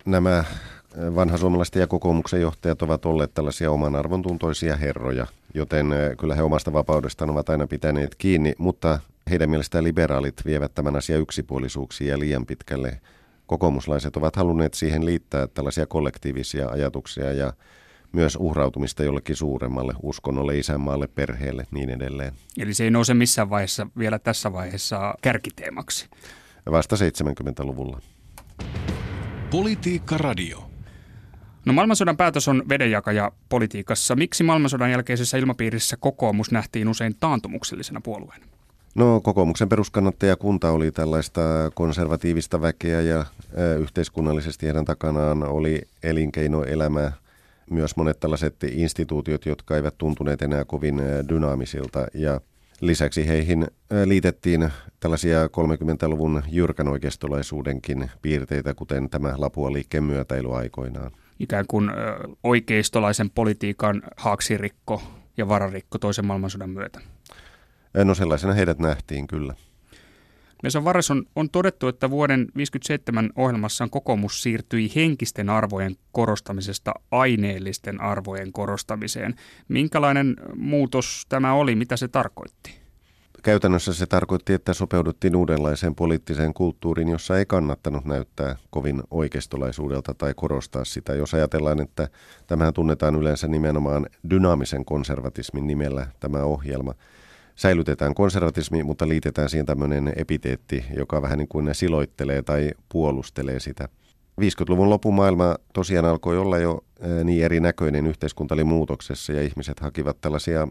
nämä 0.06 0.44
vanhasuomalaiset 1.16 1.76
ja 1.76 1.88
kokoomuksen 1.88 2.42
johtajat 2.42 2.82
ovat 2.82 3.06
olleet 3.06 3.34
tällaisia 3.34 3.72
oman 3.72 3.96
arvontuntoisia 3.96 4.76
herroja, 4.76 5.28
joten 5.54 5.88
kyllä 6.20 6.36
he 6.36 6.42
omasta 6.42 6.74
vapaudestaan 6.74 7.30
ovat 7.30 7.50
aina 7.50 7.68
pitäneet 7.68 8.16
kiinni, 8.16 8.54
mutta 8.58 9.00
heidän 9.30 9.50
mielestään 9.50 9.84
liberaalit 9.84 10.42
vievät 10.46 10.76
tämän 10.76 10.96
asian 10.96 11.22
yksipuolisuuksia 11.22 12.10
ja 12.10 12.20
liian 12.20 12.46
pitkälle. 12.46 13.02
Kokoomuslaiset 13.48 14.18
ovat 14.18 14.36
halunneet 14.36 14.74
siihen 14.74 15.06
liittää 15.06 15.48
tällaisia 15.48 15.86
kollektiivisia 15.86 16.70
ajatuksia 16.70 17.34
ja 17.34 17.54
myös 18.16 18.38
uhrautumista 18.40 19.04
jollekin 19.04 19.36
suuremmalle 19.36 19.94
uskonnolle, 20.04 20.58
isänmaalle, 20.58 21.08
perheelle, 21.08 21.66
niin 21.72 21.90
edelleen. 21.90 22.34
Eli 22.58 22.74
se 22.74 22.84
ei 22.84 22.92
nouse 22.92 23.14
missään 23.14 23.50
vaiheessa, 23.50 23.88
vielä 23.98 24.20
tässä 24.20 24.54
vaiheessa 24.54 25.16
kärkiteemaksi? 25.22 26.10
Vasta 26.72 26.96
70-luvulla. 26.96 28.00
Politiikka 29.52 30.18
Radio. 30.18 30.70
No 31.66 31.74
maailmansodan 31.74 32.18
päätös 32.18 32.48
on 32.48 32.64
vedenjakaja 32.70 33.32
politiikassa. 33.50 34.16
Miksi 34.16 34.44
maailmansodan 34.44 34.92
jälkeisessä 34.92 35.38
ilmapiirissä 35.38 35.98
kokoomus 35.98 36.52
nähtiin 36.52 36.88
usein 36.88 37.16
taantumuksellisena 37.20 38.02
puolueena? 38.02 38.46
No 38.96 39.22
kokoomuksen 39.22 39.70
peruskannattajakunta 39.70 40.72
oli 40.72 40.92
tällaista 40.92 41.42
konservatiivista 41.74 42.62
väkeä 42.62 43.02
ja 43.02 43.26
ö, 43.58 43.78
yhteiskunnallisesti 43.78 44.66
heidän 44.66 44.86
takanaan 44.86 45.44
oli 45.44 45.82
elinkeinoelämä, 46.04 47.12
myös 47.72 47.96
monet 47.96 48.20
tällaiset 48.20 48.56
instituutiot, 48.64 49.46
jotka 49.46 49.76
eivät 49.76 49.98
tuntuneet 49.98 50.42
enää 50.42 50.66
kovin 50.66 51.02
dynaamisilta 51.30 52.08
ja 52.14 52.42
Lisäksi 52.82 53.28
heihin 53.28 53.68
liitettiin 54.06 54.70
tällaisia 55.00 55.48
30-luvun 55.48 56.44
jyrkän 56.52 56.88
oikeistolaisuudenkin 56.88 58.12
piirteitä, 58.22 58.74
kuten 58.74 59.10
tämä 59.10 59.34
Lapua 59.38 59.74
liikkeen 59.74 60.04
myötäily 60.04 60.58
aikoinaan 60.58 61.12
ikään 61.40 61.66
kuin 61.68 61.92
oikeistolaisen 62.44 63.30
politiikan 63.30 64.04
haaksirikko 64.18 65.02
ja 65.38 65.48
vararikko 65.48 65.98
toisen 65.98 66.26
maailmansodan 66.26 66.70
myötä? 66.70 67.02
No 68.04 68.16
sellaisena 68.16 68.54
heidät 68.54 68.80
nähtiin 68.80 69.28
kyllä. 69.28 69.54
Mesa 70.64 70.84
Vares 70.84 71.12
on, 71.12 71.24
on 71.36 71.50
todettu, 71.50 71.88
että 71.88 72.10
vuoden 72.10 72.40
1957 72.40 73.30
ohjelmassaan 73.36 73.90
kokoomus 73.90 74.44
siirtyi 74.44 74.92
henkisten 74.96 75.50
arvojen 75.50 75.96
korostamisesta 76.12 76.94
aineellisten 77.12 78.02
arvojen 78.02 78.52
korostamiseen. 78.52 79.36
Minkälainen 79.68 80.36
muutos 80.56 81.26
tämä 81.30 81.54
oli? 81.54 81.76
Mitä 81.76 81.98
se 81.98 82.08
tarkoitti? 82.08 82.86
Käytännössä 83.46 83.94
se 83.94 84.06
tarkoitti, 84.06 84.54
että 84.54 84.74
sopeuduttiin 84.74 85.36
uudenlaiseen 85.36 85.96
poliittiseen 85.96 86.54
kulttuuriin, 86.54 87.10
jossa 87.10 87.38
ei 87.38 87.46
kannattanut 87.46 88.06
näyttää 88.06 88.56
kovin 88.70 89.04
oikeistolaisuudelta 89.12 90.14
tai 90.14 90.34
korostaa 90.36 90.86
sitä. 90.86 91.16
Jos 91.16 91.34
ajatellaan, 91.34 91.82
että 91.82 92.10
tämähän 92.48 92.74
tunnetaan 92.74 93.16
yleensä 93.16 93.48
nimenomaan 93.48 94.06
dynaamisen 94.30 94.86
konservatismin 94.86 95.68
nimellä 95.68 96.08
tämä 96.20 96.44
ohjelma. 96.44 96.94
Säilytetään 97.56 98.16
konservatismi, 98.16 98.84
mutta 98.84 99.08
liitetään 99.08 99.50
siihen 99.50 99.66
tämmöinen 99.66 100.14
epiteetti, 100.16 100.86
joka 100.98 101.22
vähän 101.22 101.38
niin 101.38 101.48
kuin 101.48 101.76
siloittelee 101.76 102.42
tai 102.42 102.72
puolustelee 102.90 103.60
sitä. 103.60 103.90
50-luvun 104.42 104.90
lopun 104.90 105.14
maailma 105.14 105.56
tosiaan 105.74 106.06
alkoi 106.06 106.38
olla 106.38 106.58
jo 106.58 106.84
niin 107.24 107.46
erinäköinen, 107.46 108.08
yhteiskunta 108.08 108.54
oli 108.54 108.64
muutoksessa 108.64 109.34
ja 109.34 109.42
ihmiset 109.42 109.80
hakivat 109.80 110.22
tällaisia 110.22 110.68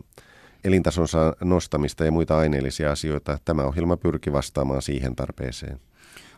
elintasonsa 0.64 1.36
nostamista 1.44 2.04
ja 2.04 2.12
muita 2.12 2.38
aineellisia 2.38 2.92
asioita. 2.92 3.38
Tämä 3.44 3.64
ohjelma 3.64 3.96
pyrki 3.96 4.32
vastaamaan 4.32 4.82
siihen 4.82 5.16
tarpeeseen. 5.16 5.80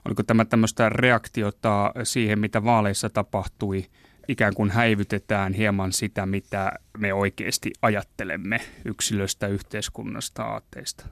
Oliko 0.05 0.23
tämä 0.23 0.45
tämmöistä 0.45 0.89
reaktiota 0.89 1.93
siihen, 2.03 2.39
mitä 2.39 2.65
vaaleissa 2.65 3.11
tapahtui? 3.11 3.85
Ikään 4.29 4.55
kuin 4.55 4.71
häivytetään 4.71 5.53
hieman 5.53 5.93
sitä, 5.93 6.27
mitä 6.27 6.73
me 6.99 7.15
oikeasti 7.15 7.73
ajattelemme 7.83 8.61
yksilöstä, 8.85 9.47
yhteiskunnasta, 9.47 10.43
aatteista. 10.43 11.07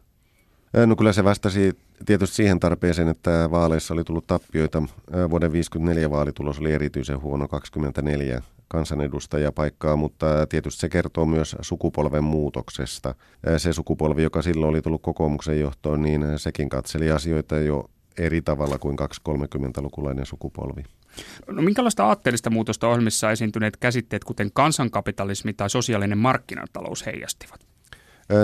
No 0.86 0.96
kyllä 0.96 1.12
se 1.12 1.24
vastasi 1.24 1.72
tietysti 2.06 2.36
siihen 2.36 2.60
tarpeeseen, 2.60 3.08
että 3.08 3.48
vaaleissa 3.50 3.94
oli 3.94 4.04
tullut 4.04 4.26
tappioita. 4.26 4.82
Vuoden 5.30 5.52
54 5.52 6.10
vaalitulos 6.10 6.58
oli 6.58 6.72
erityisen 6.72 7.20
huono, 7.20 7.48
24 7.48 8.42
kansanedustajapaikkaa, 8.68 9.96
mutta 9.96 10.46
tietysti 10.46 10.80
se 10.80 10.88
kertoo 10.88 11.26
myös 11.26 11.56
sukupolven 11.60 12.24
muutoksesta. 12.24 13.14
Se 13.56 13.72
sukupolvi, 13.72 14.22
joka 14.22 14.42
silloin 14.42 14.70
oli 14.70 14.82
tullut 14.82 15.02
kokoomuksen 15.02 15.60
johtoon, 15.60 16.02
niin 16.02 16.22
sekin 16.36 16.68
katseli 16.68 17.10
asioita 17.10 17.56
jo 17.56 17.90
eri 18.18 18.42
tavalla 18.42 18.78
kuin 18.78 18.96
230-lukulainen 19.28 20.26
sukupolvi. 20.26 20.82
No 21.46 21.62
minkälaista 21.62 22.04
aatteellista 22.04 22.50
muutosta 22.50 22.88
ohjelmissa 22.88 23.30
esiintyneet 23.30 23.76
käsitteet, 23.76 24.24
kuten 24.24 24.50
kansankapitalismi 24.52 25.52
tai 25.52 25.70
sosiaalinen 25.70 26.18
markkinatalous 26.18 27.06
heijastivat? 27.06 27.60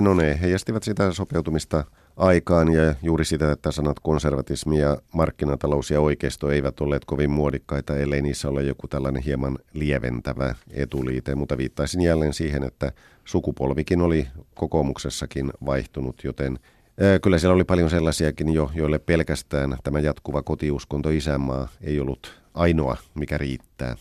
No 0.00 0.14
ne 0.14 0.38
heijastivat 0.40 0.82
sitä 0.82 1.12
sopeutumista 1.12 1.84
aikaan 2.16 2.72
ja 2.72 2.94
juuri 3.02 3.24
sitä, 3.24 3.52
että 3.52 3.70
sanat 3.70 4.00
konservatismi 4.00 4.78
ja 4.78 4.96
markkinatalous 5.14 5.90
ja 5.90 6.00
oikeisto 6.00 6.50
eivät 6.50 6.80
olleet 6.80 7.04
kovin 7.04 7.30
muodikkaita, 7.30 7.96
ellei 7.96 8.22
niissä 8.22 8.48
ole 8.48 8.62
joku 8.62 8.88
tällainen 8.88 9.22
hieman 9.22 9.58
lieventävä 9.72 10.54
etuliite, 10.70 11.34
mutta 11.34 11.58
viittaisin 11.58 12.00
jälleen 12.00 12.32
siihen, 12.32 12.62
että 12.62 12.92
sukupolvikin 13.24 14.00
oli 14.00 14.28
kokoomuksessakin 14.54 15.52
vaihtunut, 15.64 16.24
joten 16.24 16.58
Kyllä 17.22 17.38
siellä 17.38 17.54
oli 17.54 17.64
paljon 17.64 17.90
sellaisiakin 17.90 18.52
jo, 18.52 18.70
joille 18.74 18.98
pelkästään 18.98 19.76
tämä 19.82 20.00
jatkuva 20.00 20.42
kotiuskonto 20.42 21.10
isänmaa 21.10 21.68
ei 21.82 22.00
ollut 22.00 22.40
ainoa, 22.54 22.96
mikä 23.14 23.38
riittää. 23.38 23.96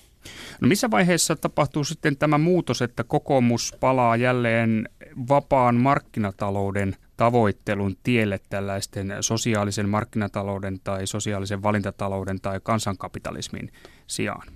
No 0.62 0.68
missä 0.68 0.92
vaiheessa 0.92 1.36
tapahtuu 1.36 1.84
sitten 1.84 2.18
tämä 2.18 2.38
muutos, 2.38 2.82
että 2.82 3.04
kokoomus 3.04 3.76
palaa 3.80 4.16
jälleen 4.16 4.90
vapaan 5.30 5.76
markkinatalouden 5.76 6.96
tavoittelun 7.18 7.98
tielle 8.04 8.40
tällaisten 8.50 9.14
sosiaalisen 9.22 9.90
markkinatalouden 9.90 10.80
tai 10.84 11.08
sosiaalisen 11.08 11.64
valintatalouden 11.64 12.42
tai 12.42 12.60
kansankapitalismin 12.64 13.72
sijaan? 14.08 14.48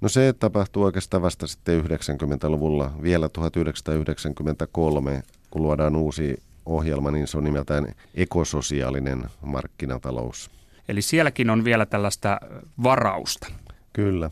No 0.00 0.08
se 0.08 0.32
tapahtuu 0.32 0.82
oikeastaan 0.82 1.22
vasta 1.22 1.46
sitten 1.46 1.84
90-luvulla, 1.84 2.90
vielä 3.02 3.28
1993, 3.28 5.22
kun 5.50 5.62
luodaan 5.62 5.96
uusi 5.96 6.42
ohjelma, 6.66 7.10
niin 7.10 7.26
se 7.26 7.38
on 7.38 7.44
nimeltään 7.44 7.94
ekososiaalinen 8.14 9.24
markkinatalous. 9.40 10.50
Eli 10.88 11.02
sielläkin 11.02 11.50
on 11.50 11.64
vielä 11.64 11.86
tällaista 11.86 12.40
varausta. 12.82 13.46
Kyllä. 13.92 14.30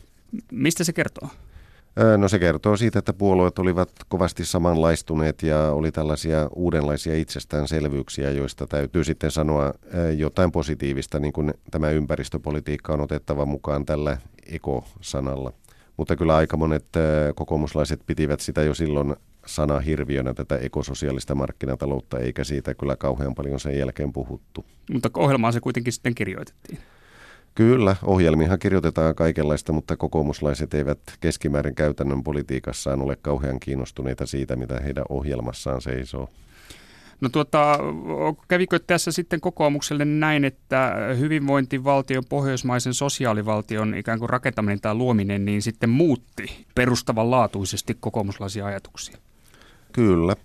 Mistä 0.51 0.83
se 0.83 0.93
kertoo? 0.93 1.29
No 2.17 2.27
se 2.27 2.39
kertoo 2.39 2.77
siitä, 2.77 2.99
että 2.99 3.13
puolueet 3.13 3.59
olivat 3.59 3.89
kovasti 4.07 4.45
samanlaistuneet 4.45 5.43
ja 5.43 5.71
oli 5.71 5.91
tällaisia 5.91 6.49
uudenlaisia 6.55 7.15
itsestäänselvyyksiä, 7.15 8.31
joista 8.31 8.67
täytyy 8.67 9.03
sitten 9.03 9.31
sanoa 9.31 9.73
jotain 10.17 10.51
positiivista, 10.51 11.19
niin 11.19 11.33
kuin 11.33 11.53
tämä 11.71 11.89
ympäristöpolitiikka 11.89 12.93
on 12.93 13.01
otettava 13.01 13.45
mukaan 13.45 13.85
tällä 13.85 14.17
ekosanalla. 14.45 15.53
Mutta 15.97 16.15
kyllä 16.15 16.35
aika 16.35 16.57
monet 16.57 16.85
kokoomuslaiset 17.35 18.01
pitivät 18.07 18.39
sitä 18.39 18.63
jo 18.63 18.73
silloin 18.73 19.15
sana 19.45 19.79
hirviönä 19.79 20.33
tätä 20.33 20.57
ekososiaalista 20.57 21.35
markkinataloutta, 21.35 22.19
eikä 22.19 22.43
siitä 22.43 22.73
kyllä 22.73 22.95
kauhean 22.95 23.35
paljon 23.35 23.59
sen 23.59 23.77
jälkeen 23.77 24.13
puhuttu. 24.13 24.65
Mutta 24.93 25.09
ohjelmaan 25.17 25.53
se 25.53 25.59
kuitenkin 25.59 25.93
sitten 25.93 26.15
kirjoitettiin. 26.15 26.79
Kyllä, 27.55 27.95
ohjelmihan 28.03 28.59
kirjoitetaan 28.59 29.15
kaikenlaista, 29.15 29.73
mutta 29.73 29.97
kokoomuslaiset 29.97 30.73
eivät 30.73 30.99
keskimäärin 31.19 31.75
käytännön 31.75 32.23
politiikassaan 32.23 33.01
ole 33.01 33.17
kauhean 33.21 33.59
kiinnostuneita 33.59 34.25
siitä, 34.25 34.55
mitä 34.55 34.79
heidän 34.79 35.05
ohjelmassaan 35.09 35.81
seisoo. 35.81 36.29
No 37.21 37.29
tuota, 37.29 37.79
kävikö 38.47 38.79
tässä 38.79 39.11
sitten 39.11 39.41
kokoomukselle 39.41 40.05
näin, 40.05 40.45
että 40.45 40.95
hyvinvointivaltion, 41.19 42.23
pohjoismaisen 42.29 42.93
sosiaalivaltion 42.93 43.95
ikään 43.95 44.19
kuin 44.19 44.29
rakentaminen 44.29 44.81
tai 44.81 44.95
luominen, 44.95 45.45
niin 45.45 45.61
sitten 45.61 45.89
muutti 45.89 46.65
perustavanlaatuisesti 46.75 47.97
kokoomuslaisia 47.99 48.65
ajatuksia? 48.65 49.17
Kyllä. 49.93 50.35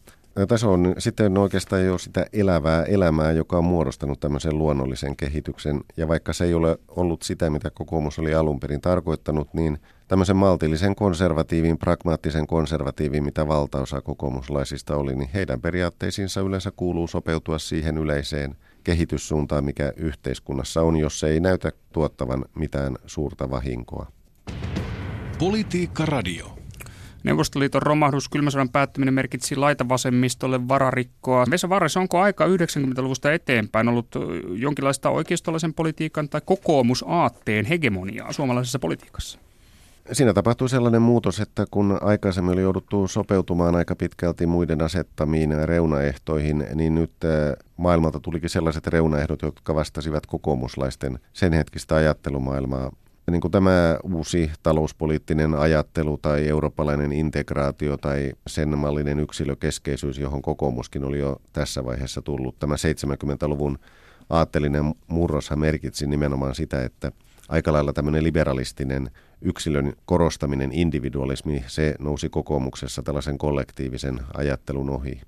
Tässä 0.48 0.68
on 0.68 0.94
sitten 0.98 1.38
oikeastaan 1.38 1.84
jo 1.84 1.98
sitä 1.98 2.26
elävää 2.32 2.84
elämää, 2.84 3.32
joka 3.32 3.58
on 3.58 3.64
muodostanut 3.64 4.20
tämmöisen 4.20 4.58
luonnollisen 4.58 5.16
kehityksen. 5.16 5.80
Ja 5.96 6.08
vaikka 6.08 6.32
se 6.32 6.44
ei 6.44 6.54
ole 6.54 6.78
ollut 6.88 7.22
sitä, 7.22 7.50
mitä 7.50 7.70
kokoomus 7.70 8.18
oli 8.18 8.34
alun 8.34 8.60
perin 8.60 8.80
tarkoittanut, 8.80 9.54
niin 9.54 9.78
tämmöisen 10.08 10.36
maltillisen 10.36 10.94
konservatiivin, 10.94 11.78
pragmaattisen 11.78 12.46
konservatiivin, 12.46 13.24
mitä 13.24 13.48
valtaosa 13.48 14.00
kokoomuslaisista 14.00 14.96
oli, 14.96 15.16
niin 15.16 15.30
heidän 15.34 15.60
periaatteisiinsa 15.60 16.40
yleensä 16.40 16.72
kuuluu 16.76 17.06
sopeutua 17.06 17.58
siihen 17.58 17.98
yleiseen 17.98 18.56
kehityssuuntaan, 18.84 19.64
mikä 19.64 19.92
yhteiskunnassa 19.96 20.82
on, 20.82 20.96
jos 20.96 21.20
se 21.20 21.28
ei 21.28 21.40
näytä 21.40 21.72
tuottavan 21.92 22.44
mitään 22.54 22.96
suurta 23.06 23.50
vahinkoa. 23.50 24.06
Politiikka 25.38 26.06
Radio. 26.06 26.55
Neuvostoliiton 27.24 27.82
romahdus, 27.82 28.28
kylmä 28.28 28.50
sodan 28.50 28.68
päättyminen 28.68 29.14
merkitsi 29.14 29.56
laitavasemmistolle 29.56 30.68
vararikkoa. 30.68 31.44
Vesa 31.50 31.68
Varres, 31.68 31.96
onko 31.96 32.20
aika 32.20 32.46
90-luvusta 32.46 33.32
eteenpäin 33.32 33.88
ollut 33.88 34.08
jonkinlaista 34.54 35.10
oikeistolaisen 35.10 35.74
politiikan 35.74 36.28
tai 36.28 36.40
kokoomusaatteen 36.44 37.64
hegemoniaa 37.64 38.32
suomalaisessa 38.32 38.78
politiikassa? 38.78 39.38
Siinä 40.12 40.32
tapahtui 40.32 40.68
sellainen 40.68 41.02
muutos, 41.02 41.40
että 41.40 41.64
kun 41.70 41.98
aikaisemmin 42.00 42.52
oli 42.52 42.62
jouduttu 42.62 43.08
sopeutumaan 43.08 43.74
aika 43.76 43.96
pitkälti 43.96 44.46
muiden 44.46 44.82
asettamiin 44.82 45.68
reunaehtoihin, 45.68 46.66
niin 46.74 46.94
nyt 46.94 47.12
maailmalta 47.76 48.20
tulikin 48.20 48.50
sellaiset 48.50 48.86
reunaehdot, 48.86 49.42
jotka 49.42 49.74
vastasivat 49.74 50.26
kokoomuslaisten 50.26 51.18
sen 51.32 51.52
hetkistä 51.52 51.94
ajattelumaailmaa 51.94 52.92
niin 53.30 53.40
kuin 53.40 53.52
tämä 53.52 53.98
uusi 54.02 54.50
talouspoliittinen 54.62 55.54
ajattelu 55.54 56.18
tai 56.18 56.48
eurooppalainen 56.48 57.12
integraatio 57.12 57.96
tai 57.96 58.32
sen 58.46 58.78
mallinen 58.78 59.20
yksilökeskeisyys, 59.20 60.18
johon 60.18 60.42
kokoomuskin 60.42 61.04
oli 61.04 61.18
jo 61.18 61.36
tässä 61.52 61.84
vaiheessa 61.84 62.22
tullut. 62.22 62.58
Tämä 62.58 62.74
70-luvun 62.74 63.78
aattelinen 64.30 64.94
murroshan 65.06 65.58
merkitsi 65.58 66.06
nimenomaan 66.06 66.54
sitä, 66.54 66.84
että 66.84 67.12
aika 67.48 67.72
lailla 67.72 67.92
tämmöinen 67.92 68.24
liberalistinen 68.24 69.10
yksilön 69.42 69.92
korostaminen, 70.04 70.72
individualismi, 70.72 71.64
se 71.66 71.94
nousi 71.98 72.28
kokoomuksessa 72.28 73.02
tällaisen 73.02 73.38
kollektiivisen 73.38 74.20
ajattelun 74.34 74.90
ohi. 74.90 75.20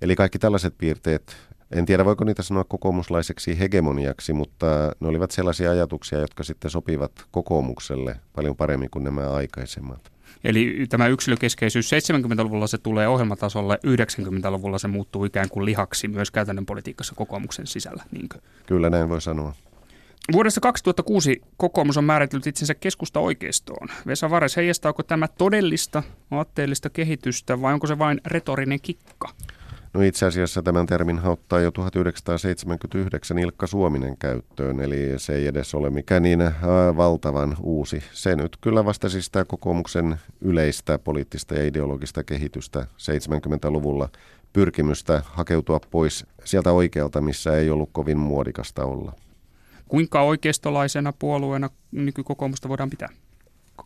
Eli 0.00 0.16
kaikki 0.16 0.38
tällaiset 0.38 0.74
piirteet 0.78 1.36
en 1.70 1.86
tiedä, 1.86 2.04
voiko 2.04 2.24
niitä 2.24 2.42
sanoa 2.42 2.64
kokoomuslaiseksi 2.64 3.58
hegemoniaksi, 3.58 4.32
mutta 4.32 4.66
ne 5.00 5.08
olivat 5.08 5.30
sellaisia 5.30 5.70
ajatuksia, 5.70 6.18
jotka 6.18 6.44
sitten 6.44 6.70
sopivat 6.70 7.12
kokoomukselle 7.30 8.16
paljon 8.34 8.56
paremmin 8.56 8.90
kuin 8.90 9.04
nämä 9.04 9.30
aikaisemmat. 9.30 10.12
Eli 10.44 10.86
tämä 10.88 11.06
yksilökeskeisyys 11.06 11.90
70-luvulla 11.92 12.66
se 12.66 12.78
tulee 12.78 13.08
ohjelmatasolle, 13.08 13.78
90-luvulla 13.86 14.78
se 14.78 14.88
muuttuu 14.88 15.24
ikään 15.24 15.48
kuin 15.48 15.64
lihaksi 15.64 16.08
myös 16.08 16.30
käytännön 16.30 16.66
politiikassa 16.66 17.14
kokoomuksen 17.14 17.66
sisällä, 17.66 18.04
niinkö? 18.10 18.38
Kyllä 18.66 18.90
näin 18.90 19.08
voi 19.08 19.20
sanoa. 19.20 19.52
Vuodessa 20.32 20.60
2006 20.60 21.42
kokoomus 21.56 21.96
on 21.96 22.04
määritellyt 22.04 22.46
itsensä 22.46 22.74
keskusta 22.74 23.20
oikeistoon. 23.20 23.88
Vesa 24.06 24.30
Vares, 24.30 24.56
heijastaako 24.56 25.02
tämä 25.02 25.28
todellista 25.28 26.02
aatteellista 26.30 26.90
kehitystä 26.90 27.60
vai 27.60 27.72
onko 27.72 27.86
se 27.86 27.98
vain 27.98 28.20
retorinen 28.26 28.80
kikka? 28.80 29.28
No 29.96 30.02
itse 30.02 30.26
asiassa 30.26 30.62
tämän 30.62 30.86
termin 30.86 31.18
hauttaa 31.18 31.60
jo 31.60 31.70
1979 31.70 33.38
Ilkka 33.38 33.66
Suominen 33.66 34.16
käyttöön, 34.16 34.80
eli 34.80 35.12
se 35.16 35.34
ei 35.34 35.46
edes 35.46 35.74
ole 35.74 35.90
mikään 35.90 36.22
niin 36.22 36.40
äh, 36.40 36.54
valtavan 36.96 37.56
uusi. 37.60 38.02
Se 38.12 38.36
nyt 38.36 38.56
kyllä 38.60 38.84
vastasi 38.84 39.22
sitä 39.22 39.44
kokoomuksen 39.44 40.16
yleistä 40.40 40.98
poliittista 40.98 41.54
ja 41.54 41.66
ideologista 41.66 42.24
kehitystä 42.24 42.80
70-luvulla 42.80 44.08
pyrkimystä 44.52 45.22
hakeutua 45.24 45.80
pois 45.90 46.26
sieltä 46.44 46.72
oikealta, 46.72 47.20
missä 47.20 47.56
ei 47.56 47.70
ollut 47.70 47.90
kovin 47.92 48.18
muodikasta 48.18 48.84
olla. 48.84 49.12
Kuinka 49.88 50.22
oikeistolaisena 50.22 51.12
puolueena 51.18 51.70
nykykokoomusta 51.92 52.68
voidaan 52.68 52.90
pitää? 52.90 53.08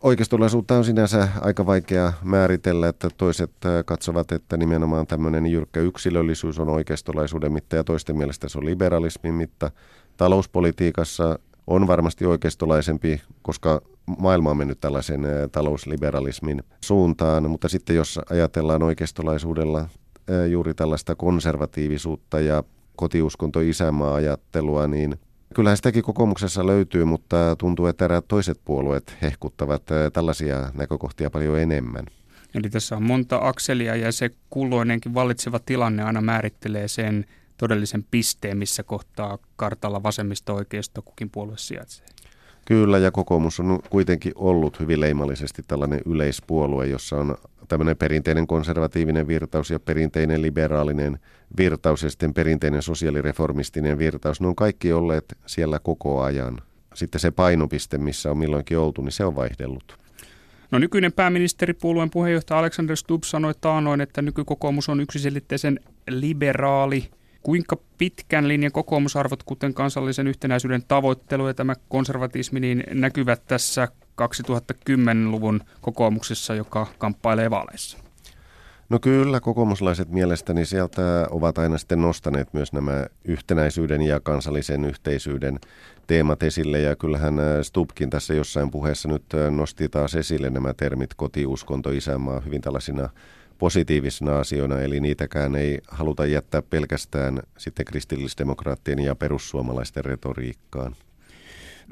Oikeistolaisuutta 0.01 0.77
on 0.77 0.85
sinänsä 0.85 1.27
aika 1.41 1.65
vaikea 1.65 2.13
määritellä, 2.23 2.87
että 2.87 3.09
toiset 3.17 3.51
äh, 3.65 3.71
katsovat, 3.85 4.31
että 4.31 4.57
nimenomaan 4.57 5.07
tämmöinen 5.07 5.45
jyrkkä 5.45 5.79
yksilöllisyys 5.79 6.59
on 6.59 6.69
oikeistolaisuuden 6.69 7.51
mitta 7.51 7.75
ja 7.75 7.83
toisten 7.83 8.17
mielestä 8.17 8.49
se 8.49 8.57
on 8.57 8.65
liberalismin 8.65 9.33
mitta. 9.33 9.71
Talouspolitiikassa 10.17 11.39
on 11.67 11.87
varmasti 11.87 12.25
oikeistolaisempi, 12.25 13.21
koska 13.41 13.81
maailma 14.19 14.51
on 14.51 14.57
mennyt 14.57 14.79
tällaisen 14.79 15.25
äh, 15.25 15.31
talousliberalismin 15.51 16.63
suuntaan, 16.83 17.49
mutta 17.49 17.69
sitten 17.69 17.95
jos 17.95 18.19
ajatellaan 18.29 18.83
oikeistolaisuudella 18.83 19.79
äh, 19.79 19.87
juuri 20.49 20.73
tällaista 20.73 21.15
konservatiivisuutta 21.15 22.39
ja 22.39 22.63
kotiuskonto 22.95 23.59
isämaa-ajattelua, 23.59 24.87
niin 24.87 25.19
Kyllähän 25.53 25.77
sitäkin 25.77 26.03
kokoomuksessa 26.03 26.67
löytyy, 26.67 27.05
mutta 27.05 27.55
tuntuu, 27.57 27.85
että 27.85 28.05
eräät 28.05 28.27
toiset 28.27 28.61
puolueet 28.65 29.15
hehkuttavat 29.21 29.83
tällaisia 30.13 30.71
näkökohtia 30.73 31.29
paljon 31.29 31.59
enemmän. 31.59 32.05
Eli 32.53 32.69
tässä 32.69 32.95
on 32.95 33.03
monta 33.03 33.39
akselia 33.41 33.95
ja 33.95 34.11
se 34.11 34.29
kulloinenkin 34.49 35.13
vallitseva 35.13 35.59
tilanne 35.59 36.03
aina 36.03 36.21
määrittelee 36.21 36.87
sen 36.87 37.25
todellisen 37.57 38.05
pisteen, 38.11 38.57
missä 38.57 38.83
kohtaa 38.83 39.37
kartalla 39.55 40.03
vasemmista 40.03 40.53
oikeisto 40.53 41.01
kukin 41.01 41.29
puolue 41.29 41.57
sijaitsee. 41.57 42.07
Kyllä, 42.65 42.97
ja 42.97 43.11
kokoomus 43.11 43.59
on 43.59 43.79
kuitenkin 43.89 44.31
ollut 44.35 44.79
hyvin 44.79 44.99
leimallisesti 44.99 45.61
tällainen 45.67 46.01
yleispuolue, 46.05 46.87
jossa 46.87 47.17
on 47.17 47.37
tämmöinen 47.67 47.97
perinteinen 47.97 48.47
konservatiivinen 48.47 49.27
virtaus 49.27 49.69
ja 49.69 49.79
perinteinen 49.79 50.41
liberaalinen 50.41 51.19
virtaus 51.57 52.03
ja 52.03 52.09
sitten 52.09 52.33
perinteinen 52.33 52.81
sosiaalireformistinen 52.81 53.97
virtaus. 53.97 54.41
Ne 54.41 54.47
on 54.47 54.55
kaikki 54.55 54.93
olleet 54.93 55.37
siellä 55.45 55.79
koko 55.79 56.21
ajan. 56.21 56.61
Sitten 56.93 57.21
se 57.21 57.31
painopiste, 57.31 57.97
missä 57.97 58.31
on 58.31 58.37
milloinkin 58.37 58.77
oltu, 58.77 59.01
niin 59.01 59.11
se 59.11 59.25
on 59.25 59.35
vaihdellut. 59.35 59.97
No 60.71 60.79
nykyinen 60.79 61.13
pääministeripuolueen 61.13 62.09
puheenjohtaja 62.09 62.59
Alexander 62.59 62.95
Stubb 62.95 63.23
sanoi 63.23 63.53
taanoin, 63.61 64.01
että 64.01 64.21
nykykokoomus 64.21 64.89
on 64.89 64.99
yksiselitteisen 64.99 65.79
liberaali. 66.09 67.09
Kuinka 67.43 67.77
pitkän 67.97 68.47
linjan 68.47 68.71
kokoomusarvot, 68.71 69.43
kuten 69.43 69.73
kansallisen 69.73 70.27
yhtenäisyyden 70.27 70.83
tavoittelu 70.87 71.47
ja 71.47 71.53
tämä 71.53 71.75
konservatismi, 71.89 72.59
niin 72.59 72.83
näkyvät 72.91 73.41
tässä 73.47 73.87
2010-luvun 74.21 75.61
kokoomuksessa, 75.81 76.55
joka 76.55 76.87
kamppailee 76.97 77.49
vaaleissa? 77.49 77.97
No 78.91 78.99
kyllä, 78.99 79.39
kokoomuslaiset 79.39 80.09
mielestäni 80.09 80.65
sieltä 80.65 81.27
ovat 81.29 81.57
aina 81.57 81.77
sitten 81.77 82.01
nostaneet 82.01 82.53
myös 82.53 82.73
nämä 82.73 83.05
yhtenäisyyden 83.25 84.01
ja 84.01 84.19
kansallisen 84.19 84.85
yhteisyyden 84.85 85.59
teemat 86.07 86.43
esille. 86.43 86.79
Ja 86.79 86.95
kyllähän 86.95 87.39
äh, 87.39 87.45
Stubkin 87.61 88.09
tässä 88.09 88.33
jossain 88.33 88.71
puheessa 88.71 89.07
nyt 89.07 89.23
äh, 89.33 89.51
nosti 89.51 89.89
taas 89.89 90.15
esille 90.15 90.49
nämä 90.49 90.73
termit 90.73 91.13
kotiuskonto, 91.13 91.91
isänmaa 91.91 92.39
hyvin 92.39 92.61
tällaisina 92.61 93.09
positiivisina 93.61 94.39
asioina, 94.39 94.79
eli 94.79 94.99
niitäkään 94.99 95.55
ei 95.55 95.79
haluta 95.87 96.25
jättää 96.25 96.61
pelkästään 96.61 97.39
sitten 97.57 97.85
kristillisdemokraattien 97.85 98.99
ja 98.99 99.15
perussuomalaisten 99.15 100.05
retoriikkaan. 100.05 100.95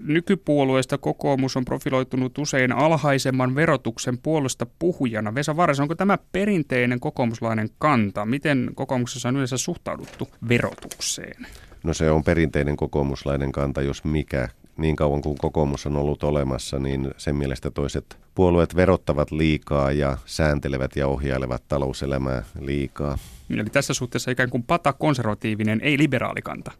Nykypuolueesta 0.01 0.97
kokoomus 0.97 1.57
on 1.57 1.65
profiloitunut 1.65 2.37
usein 2.37 2.71
alhaisemman 2.71 3.55
verotuksen 3.55 4.17
puolesta 4.17 4.65
puhujana. 4.79 5.35
Vesa 5.35 5.57
Vares, 5.57 5.79
onko 5.79 5.95
tämä 5.95 6.17
perinteinen 6.31 6.99
kokoomuslainen 6.99 7.69
kanta? 7.77 8.25
Miten 8.25 8.71
kokoomuksessa 8.75 9.29
on 9.29 9.35
yleensä 9.35 9.57
suhtauduttu 9.57 10.27
verotukseen? 10.49 11.47
No 11.83 11.93
se 11.93 12.11
on 12.11 12.23
perinteinen 12.23 12.77
kokoomuslainen 12.77 13.51
kanta, 13.51 13.81
jos 13.81 14.03
mikä. 14.03 14.49
Niin 14.79 14.95
kauan 14.95 15.21
kuin 15.21 15.37
kokoomus 15.37 15.85
on 15.85 15.95
ollut 15.95 16.23
olemassa, 16.23 16.79
niin 16.79 17.11
sen 17.17 17.35
mielestä 17.35 17.71
toiset 17.71 18.17
puolueet 18.35 18.75
verottavat 18.75 19.31
liikaa 19.31 19.91
ja 19.91 20.17
sääntelevät 20.25 20.95
ja 20.95 21.07
ohjailevat 21.07 21.63
talouselämää 21.67 22.43
liikaa. 22.59 23.17
Eli 23.49 23.65
tässä 23.65 23.93
suhteessa 23.93 24.31
ikään 24.31 24.49
kuin 24.49 24.63
pata 24.63 24.93
konservatiivinen, 24.93 25.79
ei 25.83 25.97
liberaali 25.97 26.41
kanta. 26.41 26.71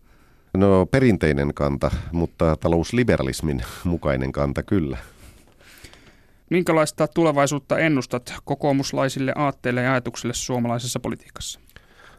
No 0.58 0.86
perinteinen 0.86 1.54
kanta, 1.54 1.92
mutta 2.12 2.56
talousliberalismin 2.56 3.62
mukainen 3.84 4.32
kanta 4.32 4.64
kyllä. 4.64 4.98
Minkälaista 6.50 7.08
tulevaisuutta 7.08 7.78
ennustat 7.78 8.34
kokoomuslaisille 8.46 9.34
aatteille 9.36 9.82
ja 9.82 9.92
ajatuksille 9.92 10.34
suomalaisessa 10.34 11.00
politiikassa? 11.00 11.60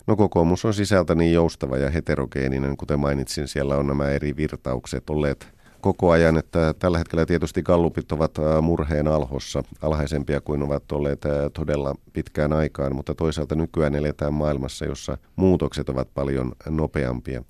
No 0.07 0.17
kokoomus 0.17 0.65
on 0.65 0.75
sisältä 0.75 1.15
niin 1.15 1.33
joustava 1.33 1.77
ja 1.77 1.91
heterogeeninen, 1.91 2.77
kuten 2.77 3.01
mainitsin, 3.01 3.49
siellä 3.49 3.77
on 3.77 3.87
nämä 3.87 4.09
eri 4.09 4.37
virtaukset 4.37 5.11
olleet 5.11 5.60
koko 5.81 6.11
ajan, 6.11 6.37
että 6.37 6.75
tällä 6.79 6.99
hetkellä 6.99 7.27
tietysti 7.27 7.63
gallupit 7.63 8.13
ovat 8.13 8.35
murheen 8.63 9.09
alhossa, 9.09 9.63
alhaisempia 9.83 10.41
kuin 10.41 10.63
ovat 10.63 10.93
olleet 10.93 11.23
todella 11.55 11.95
pitkään 12.13 12.53
aikaan, 12.53 12.97
mutta 12.97 13.15
toisaalta 13.15 13.55
nykyään 13.55 13.95
eletään 13.95 14.35
maailmassa, 14.35 14.85
jossa 14.85 15.19
muutokset 15.37 15.89
ovat 15.89 16.09
paljon 16.15 16.53
nopeampia. 16.69 17.45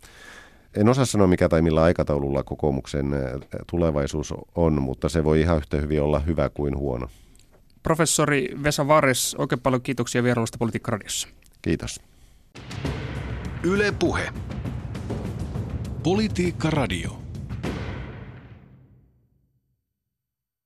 En 0.77 0.89
osaa 0.89 1.05
sanoa 1.05 1.27
mikä 1.27 1.49
tai 1.49 1.63
millä 1.63 1.83
aikataululla 1.83 2.43
kokoomuksen 2.43 3.15
tulevaisuus 3.71 4.35
on, 4.55 4.83
mutta 4.83 5.09
se 5.09 5.25
voi 5.25 5.41
ihan 5.41 5.57
yhtä 5.57 5.77
hyvin 5.77 6.03
olla 6.03 6.19
hyvä 6.19 6.49
kuin 6.49 6.77
huono. 6.77 7.09
Professori 7.83 8.49
Vesa 8.63 8.89
Vares, 8.89 9.37
oikein 9.39 9.61
paljon 9.61 9.83
kiitoksia 9.83 10.23
vierailusta 10.23 10.59
Politiikka-radiossa. 10.59 11.29
Kiitos. 11.63 12.01
Yle 13.63 13.93
Puhe. 13.99 14.33
Politiikka 16.03 16.71
Radio. 16.71 17.11